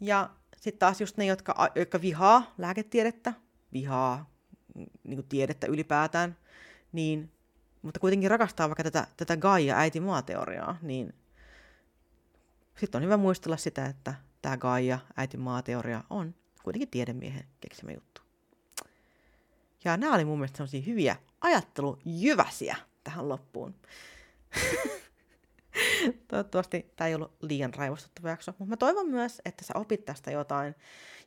[0.00, 3.32] Ja sitten taas just ne, jotka, jotka vihaa lääketiedettä,
[3.72, 4.30] vihaa
[4.74, 6.36] niin kuin tiedettä ylipäätään,
[6.92, 7.32] niin,
[7.82, 11.14] mutta kuitenkin rakastaa vaikka tätä, tätä Gaia äiti maateoriaa, niin
[12.76, 18.20] sitten on hyvä muistella sitä, että tämä Gaia äiti maateoria on kuitenkin tiedemiehen keksimä juttu.
[19.84, 23.74] Ja nämä oli mun mielestä sellaisia hyviä ajattelujyväsiä tähän loppuun.
[26.28, 30.30] Toivottavasti tämä ei ollut liian raivostuttava jakso, mutta mä toivon myös, että sä opit tästä
[30.30, 30.74] jotain.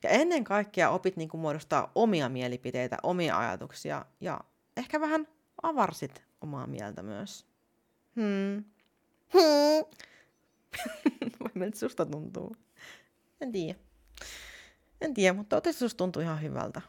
[0.02, 4.40] Ja ennen kaikkea opit niin muodostaa omia mielipiteitä, omia ajatuksia ja
[4.76, 5.28] ehkä vähän
[5.62, 7.46] avarsit omaa mieltä myös.
[8.16, 8.64] Hmm.
[9.32, 9.84] Hmm.
[11.74, 12.56] susta tuntuu?
[13.40, 13.78] En tiedä.
[15.00, 16.80] En tiedä, mutta toivottavasti susta tuntuu ihan hyvältä.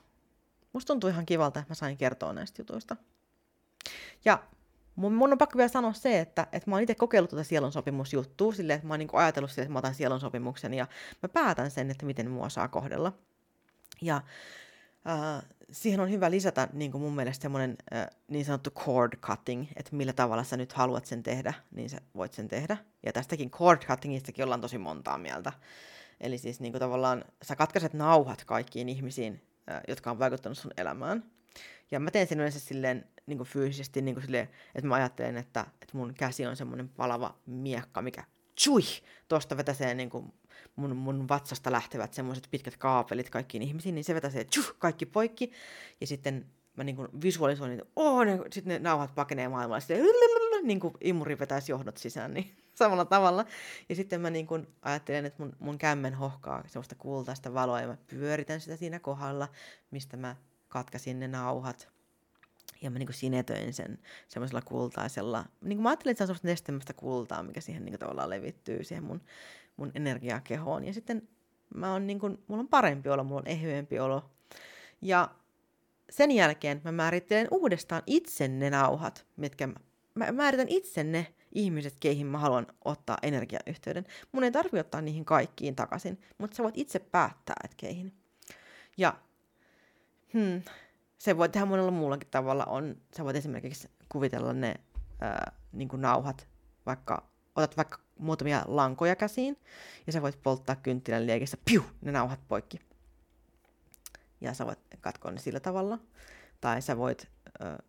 [0.73, 2.95] Musta tuntuu ihan kivalta, että mä sain kertoa näistä jutuista.
[4.25, 4.43] Ja
[4.95, 8.75] mun, on pakko vielä sanoa se, että, että mä oon itse kokeillut tuota sielunsopimusjuttua silleen,
[8.75, 10.87] että mä oon niin ajatellut sille, että mä otan sielunsopimuksen ja
[11.23, 13.13] mä päätän sen, että miten mua saa kohdella.
[14.01, 19.13] Ja äh, siihen on hyvä lisätä niin kuin mun mielestä semmoinen äh, niin sanottu cord
[19.17, 22.77] cutting, että millä tavalla sä nyt haluat sen tehdä, niin sä voit sen tehdä.
[23.05, 25.53] Ja tästäkin cord cuttingistakin ollaan tosi montaa mieltä.
[26.21, 29.41] Eli siis niin kuin tavallaan sä katkaiset nauhat kaikkiin ihmisiin,
[29.71, 31.23] äh, jotka on vaikuttanut sun elämään.
[31.91, 35.37] Ja mä teen sen yleensä silleen niin kuin fyysisesti, niin kuin silleen, että mä ajattelen,
[35.37, 38.23] että, että mun käsi on semmoinen palava miekka, mikä
[38.59, 38.81] chui,
[39.27, 40.33] tosta vetäsee niin kuin
[40.75, 45.51] mun, mun vatsasta lähtevät semmoiset pitkät kaapelit kaikkiin ihmisiin, niin se vetäsee tjuh, kaikki poikki.
[46.01, 46.45] Ja sitten
[46.75, 49.79] mä niin kuin visualisoin, että oh, ne, sitten ne nauhat pakenee maailmalla.
[49.79, 50.05] Sitten
[50.63, 53.45] niin kuin imuri vetäisi johdot sisään, niin samalla tavalla.
[53.89, 57.87] Ja sitten mä niin kuin ajattelen, että mun, mun kämmen hohkaa semmoista kultaista valoa ja
[57.87, 59.47] mä pyöritän sitä siinä kohdalla,
[59.91, 60.35] mistä mä
[60.75, 61.89] katkasin ne nauhat.
[62.81, 66.27] Ja mä niin kuin sinetöin sen semmoisella kultaisella, niin kuin mä ajattelin, että se on
[66.27, 69.21] semmoista nestemästä kultaa, mikä siihen niin kuin tavallaan levittyy siihen mun,
[69.77, 70.85] mun energiakehoon.
[70.85, 71.27] Ja sitten
[71.75, 74.29] mä on niin kuin, mulla on parempi olo, mulla on ehyempi olo.
[75.01, 75.29] Ja
[76.09, 79.75] sen jälkeen mä määrittelen uudestaan itse ne nauhat, mitkä mä,
[80.15, 84.05] mä määritän itse ne ihmiset, keihin mä haluan ottaa energiayhteyden.
[84.31, 88.13] Mun ei tarvi ottaa niihin kaikkiin takaisin, mutta sä voit itse päättää, että keihin.
[88.97, 89.13] Ja
[90.35, 90.61] hmm,
[91.17, 92.65] se voi tehdä monella muullakin tavalla.
[92.65, 94.75] On, sä voit esimerkiksi kuvitella ne
[95.21, 96.47] ää, niin kuin nauhat,
[96.85, 99.57] vaikka otat vaikka muutamia lankoja käsiin,
[100.07, 102.79] ja sä voit polttaa kynttilän liekissä, piu, ne nauhat poikki.
[104.41, 105.99] Ja sä voit katkoa ne sillä tavalla.
[106.61, 107.27] Tai sä voit
[107.59, 107.79] ää,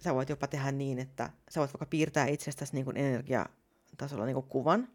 [0.00, 4.34] sä voit jopa tehdä niin, että sä voit vaikka piirtää itsestäsi niin kuin energiatasolla niin
[4.34, 4.88] kuin kuvan.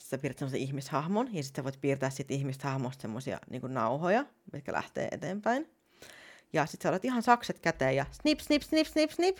[0.00, 5.08] Sä piirrät semmoisen ihmishahmon, ja sitten voit piirtää siitä ihmishahmosta semmoisia niin nauhoja, mitkä lähtee
[5.10, 5.70] eteenpäin.
[6.52, 9.38] Ja sitten sä olet ihan sakset käteen ja snip, snip, snip, snip, snip.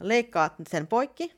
[0.00, 1.34] Leikkaat sen poikki.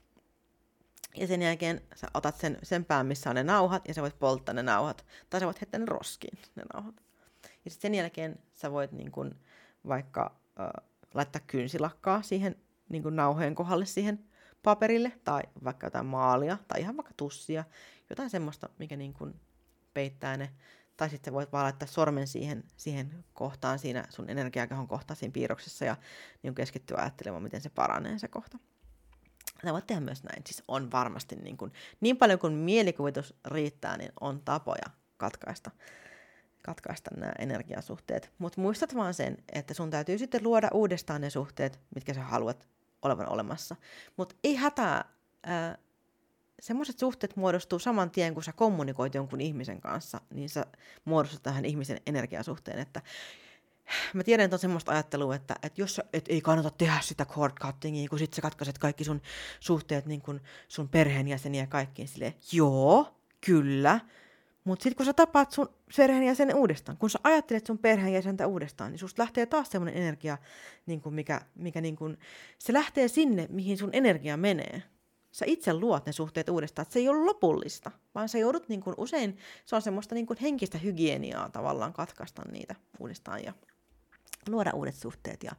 [1.17, 4.19] Ja sen jälkeen sä otat sen, sen pään, missä on ne nauhat, ja sä voit
[4.19, 5.05] polttaa ne nauhat.
[5.31, 6.95] Tai sä voit heittää ne roskiin, ne nauhat.
[7.65, 9.35] Ja sitten sen jälkeen sä voit niin kun,
[9.89, 12.57] vaikka äh, laittaa kynsilakkaa siihen
[12.89, 14.25] niin kun nauhojen kohdalle siihen
[14.63, 17.65] paperille, tai vaikka jotain maalia, tai ihan vaikka tussia,
[18.11, 19.41] jotain semmoista, mikä niin kun
[19.95, 20.51] peittää ne
[21.01, 25.85] tai sitten voit vaan laittaa sormen siihen, siihen kohtaan siinä sun energiakehon kohtaan siinä piirroksessa
[25.85, 25.97] ja
[26.43, 28.59] niin keskittyä ajattelemaan, miten se paranee se kohta.
[29.65, 30.43] Sä voit tehdä myös näin.
[30.47, 34.87] Siis on varmasti niin, kuin, niin paljon kuin mielikuvitus riittää, niin on tapoja
[35.17, 35.71] katkaista,
[36.63, 38.33] katkaista nämä energiasuhteet.
[38.39, 42.69] Mutta muistat vaan sen, että sun täytyy sitten luoda uudestaan ne suhteet, mitkä sä haluat
[43.03, 43.77] olevan olemassa.
[44.17, 45.05] Mutta ei hätää,
[45.43, 45.79] ää,
[46.61, 50.67] semmoiset suhteet muodostuu saman tien, kun sä kommunikoit jonkun ihmisen kanssa, niin sä
[51.05, 53.03] muodostut tähän ihmisen energiasuhteen, että
[54.15, 57.53] mä tiedän, että on semmoista ajattelua, että, että jos et ei kannata tehdä sitä cord
[57.61, 59.21] cuttingia, kun sit sä katkaiset kaikki sun
[59.61, 63.15] suhteet niin kun sun perheenjäseniä kaikkiin silleen, joo,
[63.47, 64.01] kyllä,
[64.65, 68.99] mutta sitten kun sä tapaat sun perheenjäsenen uudestaan, kun sä ajattelet sun perheenjäsentä uudestaan, niin
[68.99, 70.39] susta lähtee taas semmoinen energia,
[70.87, 72.19] niin kun mikä, mikä niin kun,
[72.59, 74.83] se lähtee sinne, mihin sun energia menee
[75.31, 78.81] sä itse luot ne suhteet uudestaan, että se ei ole lopullista, vaan sä joudut niin
[78.81, 83.53] kuin usein, se on semmoista niin kuin henkistä hygieniaa tavallaan katkaista niitä uudestaan ja
[84.49, 85.43] luoda uudet suhteet.
[85.43, 85.53] Ja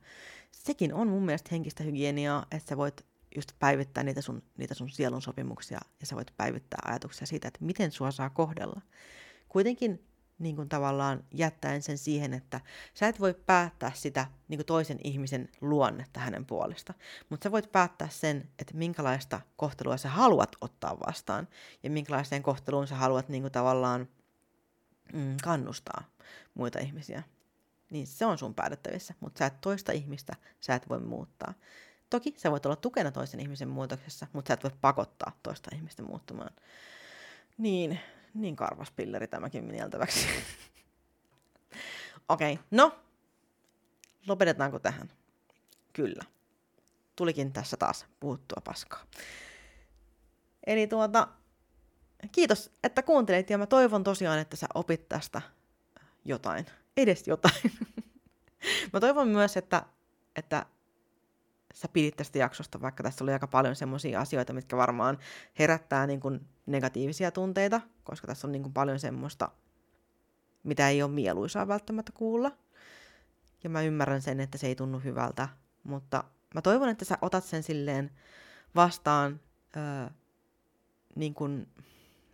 [0.51, 3.05] sekin on mun mielestä henkistä hygieniaa, että sä voit
[3.35, 7.65] just päivittää niitä sun, niitä sun sielun sopimuksia ja sä voit päivittää ajatuksia siitä, että
[7.65, 8.81] miten sua saa kohdella.
[9.49, 10.10] Kuitenkin
[10.41, 12.61] niin kuin tavallaan jättäen sen siihen, että
[12.93, 16.93] sä et voi päättää sitä niin kuin toisen ihmisen luonnetta hänen puolesta,
[17.29, 21.47] mutta sä voit päättää sen, että minkälaista kohtelua sä haluat ottaa vastaan
[21.83, 24.07] ja minkälaiseen kohteluun sä haluat niin kuin tavallaan
[25.13, 26.03] mm, kannustaa
[26.53, 27.23] muita ihmisiä.
[27.89, 31.53] Niin se on sun päätettävissä, mutta sä et toista ihmistä, sä et voi muuttaa.
[32.09, 36.03] Toki sä voit olla tukena toisen ihmisen muutoksessa, mutta sä et voi pakottaa toista ihmistä
[36.03, 36.55] muuttumaan.
[37.57, 37.99] Niin,
[38.33, 40.27] niin karvas pilleri tämäkin mineltäväksi.
[42.29, 42.99] Okei, okay, no.
[44.27, 45.09] Lopetetaanko tähän?
[45.93, 46.23] Kyllä.
[47.15, 49.03] Tulikin tässä taas puhuttua paskaa.
[50.67, 51.27] Eli tuota,
[52.31, 55.41] kiitos, että kuuntelit ja mä toivon tosiaan, että sä opit tästä
[56.25, 56.65] jotain.
[56.97, 57.61] Edes jotain.
[58.93, 59.85] mä toivon myös, että,
[60.35, 60.65] että
[61.73, 65.17] sä pidit tästä jaksosta, vaikka tässä oli aika paljon semmoisia asioita, mitkä varmaan
[65.59, 69.51] herättää niin kuin negatiivisia tunteita, koska tässä on niin kuin paljon semmoista,
[70.63, 72.51] mitä ei ole mieluisaa välttämättä kuulla.
[73.63, 75.49] Ja mä ymmärrän sen, että se ei tunnu hyvältä,
[75.83, 76.23] mutta
[76.55, 78.11] mä toivon, että sä otat sen silleen
[78.75, 79.39] vastaan
[79.77, 80.09] öö,
[81.15, 81.67] niin kuin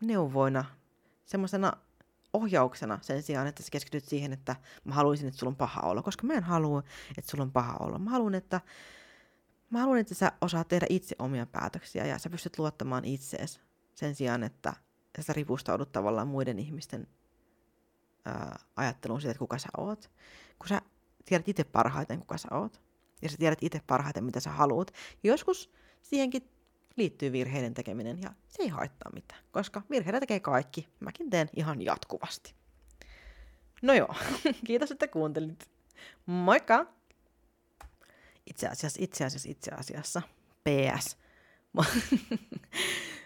[0.02, 0.66] neuvoina,
[1.26, 1.74] semmoisena
[2.34, 6.02] ohjauksena sen sijaan, että sä keskityt siihen, että mä haluaisin, että sulla on paha olla,
[6.02, 6.84] koska mä en halua,
[7.18, 8.00] että sulla on paha olla.
[8.00, 8.62] Mä haluan, että
[9.70, 13.60] Mä haluan, että sä osaat tehdä itse omia päätöksiä ja sä pystyt luottamaan itseesi
[13.96, 14.74] sen sijaan, että
[15.20, 17.08] sä ripustaudut tavallaan muiden ihmisten
[18.26, 20.12] ää, ajatteluun siitä, että kuka sä oot.
[20.60, 20.82] Kun sä
[21.26, 22.82] tiedät itse parhaiten, kuka sä oot.
[23.22, 24.94] Ja sä tiedät itse parhaiten, mitä sä haluat.
[25.24, 26.50] Joskus siihenkin
[26.96, 30.88] liittyy virheiden tekeminen ja se ei haittaa mitään, koska virheitä tekee kaikki.
[31.00, 32.54] Mäkin teen ihan jatkuvasti.
[33.82, 34.16] No joo,
[34.68, 35.70] kiitos, että kuuntelit.
[36.26, 36.97] Moikka!
[38.50, 40.22] Itse asiassa, itse asiassa, itse asiassa.
[40.64, 41.18] PS.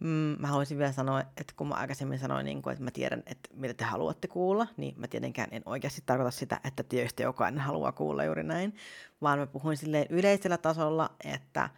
[0.00, 3.50] Mm, mä haluaisin vielä sanoa, että kun mä aikaisemmin sanoin, niin että mä tiedän, että
[3.54, 7.92] mitä te haluatte kuulla, niin mä tietenkään en oikeasti tarkoita sitä, että tietysti jokainen haluaa
[7.92, 8.76] kuulla juuri näin,
[9.22, 11.70] vaan mä puhuin silleen yleisellä tasolla, että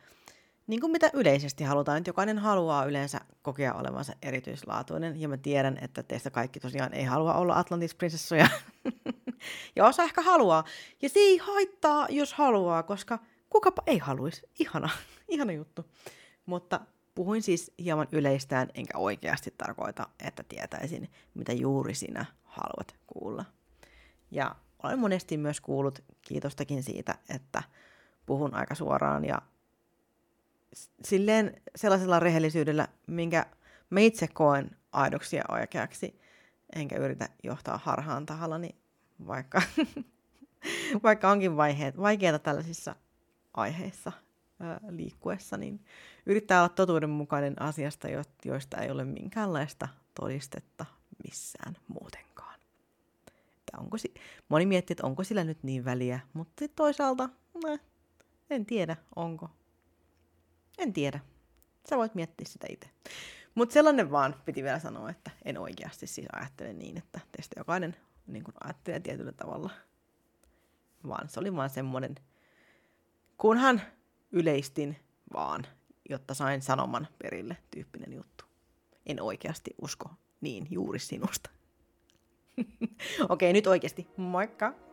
[0.66, 5.78] niin kuin mitä yleisesti halutaan, että jokainen haluaa yleensä kokea olevansa erityislaatuinen, ja mä tiedän,
[5.80, 8.49] että teistä kaikki tosiaan ei halua olla Atlantis-prinsessoja,
[9.76, 10.64] ja osa ehkä haluaa,
[11.03, 13.18] ja se ei haittaa, jos haluaa, koska
[13.51, 14.88] kukapa ei haluaisi, ihana,
[15.28, 15.84] ihana juttu,
[16.46, 16.80] mutta
[17.14, 23.44] puhuin siis hieman yleistään, enkä oikeasti tarkoita, että tietäisin, mitä juuri sinä haluat kuulla.
[24.30, 27.62] Ja olen monesti myös kuullut kiitostakin siitä, että
[28.26, 29.42] puhun aika suoraan ja
[31.05, 33.46] silleen sellaisella rehellisyydellä, minkä
[33.90, 36.20] mä itse koen aidoksi ja oikeaksi,
[36.74, 38.70] enkä yritä johtaa harhaan tahallani,
[39.27, 39.62] vaikka,
[41.05, 42.97] vaikka onkin vaiheet, vaikeita tällaisissa
[43.55, 44.12] aiheissa
[44.61, 45.85] ää, liikkuessa, niin
[46.27, 48.09] yrittää olla totuudenmukainen asiasta,
[48.45, 49.89] joista ei ole minkäänlaista
[50.21, 50.87] todistetta
[51.25, 52.61] missään muutenkaan.
[53.29, 54.14] Että onko si-
[54.49, 57.29] Moni miettii, että onko sillä nyt niin väliä, mutta toisaalta,
[57.64, 57.81] ne,
[58.51, 59.51] En tiedä, onko.
[60.79, 61.21] En tiedä.
[61.91, 62.91] Sä voit miettiä sitä itse.
[63.55, 67.97] Mutta sellainen vaan piti vielä sanoa, että en oikeasti siis ajattele niin, että teistä jokainen
[68.29, 69.70] niin kuin ajattelee tietyllä tavalla.
[71.09, 72.14] Vaan se oli vaan semmoinen,
[73.39, 73.81] kunhan
[74.33, 74.97] yleistin
[75.33, 75.66] vaan,
[76.09, 78.45] jotta sain sanoman perille tyyppinen juttu.
[79.07, 80.11] En oikeasti usko
[80.41, 81.51] niin juuri sinusta.
[83.29, 84.09] Okei, nyt oikeasti.
[84.16, 84.88] Moikka!